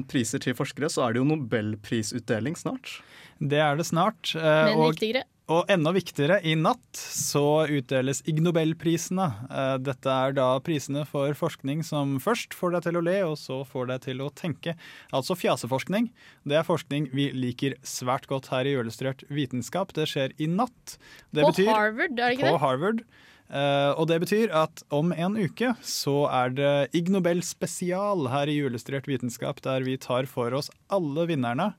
priser 0.07 0.39
til 0.43 0.53
forskere, 0.57 0.89
så 0.91 1.05
er 1.07 1.13
det 1.13 1.21
jo 1.23 1.29
nobelprisutdeling 1.36 2.57
snart. 2.60 2.99
Det 3.39 3.60
er 3.62 3.75
det 3.77 3.86
snart. 3.86 4.36
eh, 4.36 4.41
Men 4.41 4.77
og, 4.77 4.93
viktigere. 4.95 5.23
og 5.47 5.65
enda 5.69 5.91
viktigere, 5.93 6.39
i 6.43 6.55
natt 6.55 6.81
så 6.97 7.67
utdeles 7.69 8.23
Ig 8.27 8.41
Nobelprisene. 8.41 9.27
Eh, 9.49 9.77
Dette 9.77 10.07
er 10.10 10.33
da 10.33 10.60
prisene 10.60 11.05
for 11.07 11.31
forskning 11.38 11.83
som 11.86 12.17
først 12.19 12.53
får 12.57 12.71
deg 12.73 12.83
til 12.88 12.97
å 12.97 13.03
le, 13.05 13.22
og 13.30 13.38
så 13.38 13.61
får 13.65 13.88
deg 13.88 14.01
til 14.01 14.17
å 14.26 14.32
tenke. 14.34 14.76
Altså 15.13 15.38
fjaseforskning. 15.38 16.09
Det 16.45 16.57
er 16.57 16.63
forskning 16.67 17.11
vi 17.13 17.30
liker 17.32 17.78
svært 17.84 18.28
godt 18.28 18.47
her 18.49 18.65
i 18.65 18.74
Illustrert 18.76 19.24
vitenskap. 19.30 19.93
Det 19.93 20.07
skjer 20.09 20.34
i 20.41 20.47
natt. 20.47 20.97
Det 21.32 21.43
På 21.45 21.53
Harvard, 21.69 22.17
er 22.19 22.34
det 22.34 22.34
ikke 22.39 22.49
på 22.49 22.57
det? 22.57 22.59
Harvard. 22.65 22.99
Eh, 23.01 23.36
og 23.48 24.10
det 24.10 24.18
betyr 24.20 24.52
at 24.52 24.82
om 24.91 25.14
en 25.16 25.38
uke 25.39 25.70
så 25.86 26.26
er 26.28 26.52
det 26.52 26.72
Ig 26.98 27.08
Nobel 27.14 27.39
spesial 27.48 28.28
her 28.34 28.52
i 28.52 28.58
Julestrert 28.58 29.08
vitenskap, 29.08 29.62
der 29.64 29.86
vi 29.88 29.95
tar 29.95 30.28
for 30.28 30.52
oss 30.58 30.68
alle 30.91 31.24
vinnerne 31.30 31.70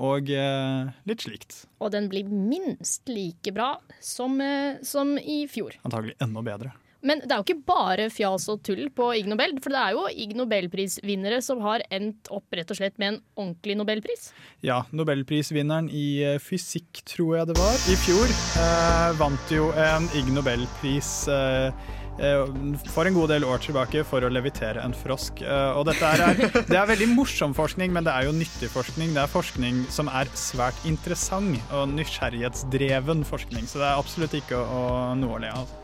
og 0.00 0.30
eh, 0.32 0.92
litt 1.08 1.24
slikt. 1.24 1.64
Og 1.82 1.92
den 1.92 2.08
blir 2.12 2.28
minst 2.28 3.08
like 3.10 3.52
bra 3.52 3.74
som, 4.00 4.40
eh, 4.40 4.80
som 4.86 5.16
i 5.18 5.44
fjor. 5.50 5.76
Antagelig 5.84 6.16
enda 6.22 6.44
bedre. 6.46 6.72
Men 7.02 7.18
det 7.24 7.32
er 7.34 7.40
jo 7.40 7.46
ikke 7.48 7.64
bare 7.66 8.04
fjas 8.14 8.44
og 8.52 8.60
tull 8.66 8.84
på 8.94 9.08
Ig 9.18 9.26
Nobel, 9.30 9.56
for 9.62 9.74
det 9.74 9.80
er 9.82 9.96
jo 9.96 10.04
Ig 10.24 10.36
Nobelprisvinnere 10.38 11.40
som 11.42 11.62
har 11.66 11.82
endt 11.90 12.30
opp 12.30 12.54
rett 12.54 12.70
og 12.70 12.78
slett 12.78 12.94
med 13.02 13.16
en 13.16 13.20
ordentlig 13.34 13.74
nobelpris. 13.80 14.28
Ja, 14.62 14.84
nobelprisvinneren 14.94 15.88
i 15.90 16.04
eh, 16.22 16.38
fysikk, 16.42 17.02
tror 17.10 17.40
jeg 17.40 17.50
det 17.50 17.56
var, 17.58 17.74
i 17.90 17.96
fjor, 18.04 18.30
eh, 18.62 19.08
vant 19.18 19.50
jo 19.50 19.72
en 19.74 20.06
Ig 20.20 20.30
Nobelpris 20.36 21.10
eh, 21.34 21.74
eh, 22.22 22.46
for 22.94 23.10
en 23.10 23.18
god 23.18 23.34
del 23.34 23.48
år 23.50 23.64
tilbake 23.66 24.04
for 24.06 24.22
å 24.22 24.30
levitere 24.30 24.86
en 24.86 24.94
frosk. 24.94 25.42
Eh, 25.42 25.74
Og 25.80 25.88
dette 25.90 26.06
er, 26.06 26.38
det 26.70 26.78
er 26.78 26.86
veldig 26.94 27.10
morsom 27.16 27.58
forskning, 27.58 27.90
men 27.98 28.06
det 28.06 28.14
er 28.14 28.30
jo 28.30 28.36
nyttig 28.38 28.70
forskning. 28.70 29.10
Det 29.18 29.24
er 29.26 29.34
forskning 29.34 29.82
som 29.90 30.06
er 30.06 30.30
svært 30.38 30.78
interessant 30.86 31.58
og 31.74 31.90
nysgjerrighetsdreven 31.98 33.26
forskning, 33.26 33.66
så 33.66 33.82
det 33.82 33.90
er 33.90 33.98
absolutt 34.06 34.38
ikke 34.38 34.62
å, 34.62 34.82
noe 35.18 35.38
å 35.40 35.42
le 35.42 35.50
av. 35.64 35.78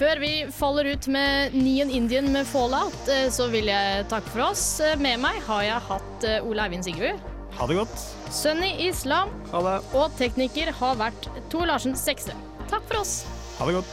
Før 0.00 0.16
vi 0.16 0.46
faller 0.48 0.86
ut 0.94 1.06
med 1.12 1.52
Nien 1.52 1.90
Indian 1.92 2.30
med 2.32 2.46
Fallout, 2.48 3.02
eh, 3.12 3.26
så 3.28 3.50
vil 3.52 3.68
jeg 3.68 4.06
takke 4.08 4.32
for 4.32 4.46
oss. 4.46 4.62
Eh, 4.80 4.94
Med 4.96 5.20
meg 5.20 5.42
har 5.44 5.66
jeg 5.66 5.82
hatt 5.90 6.24
eh, 6.24 6.46
Ole 6.48 6.64
Eivind 6.64 6.86
Sigurd. 6.86 7.20
Ha 7.58 7.66
det 7.68 7.76
godt. 7.76 8.06
Sunny 8.32 8.70
Islam. 8.86 9.28
Og 9.52 10.14
tekniker 10.16 10.72
har 10.80 10.96
vært 10.96 11.28
Tor 11.52 11.68
Larsen 11.68 11.92
Sekstø. 11.92 12.32
Takk 12.72 12.86
for 12.88 13.02
oss. 13.02 13.18
Ha 13.58 13.68
det 13.68 13.76
godt. 13.76 13.92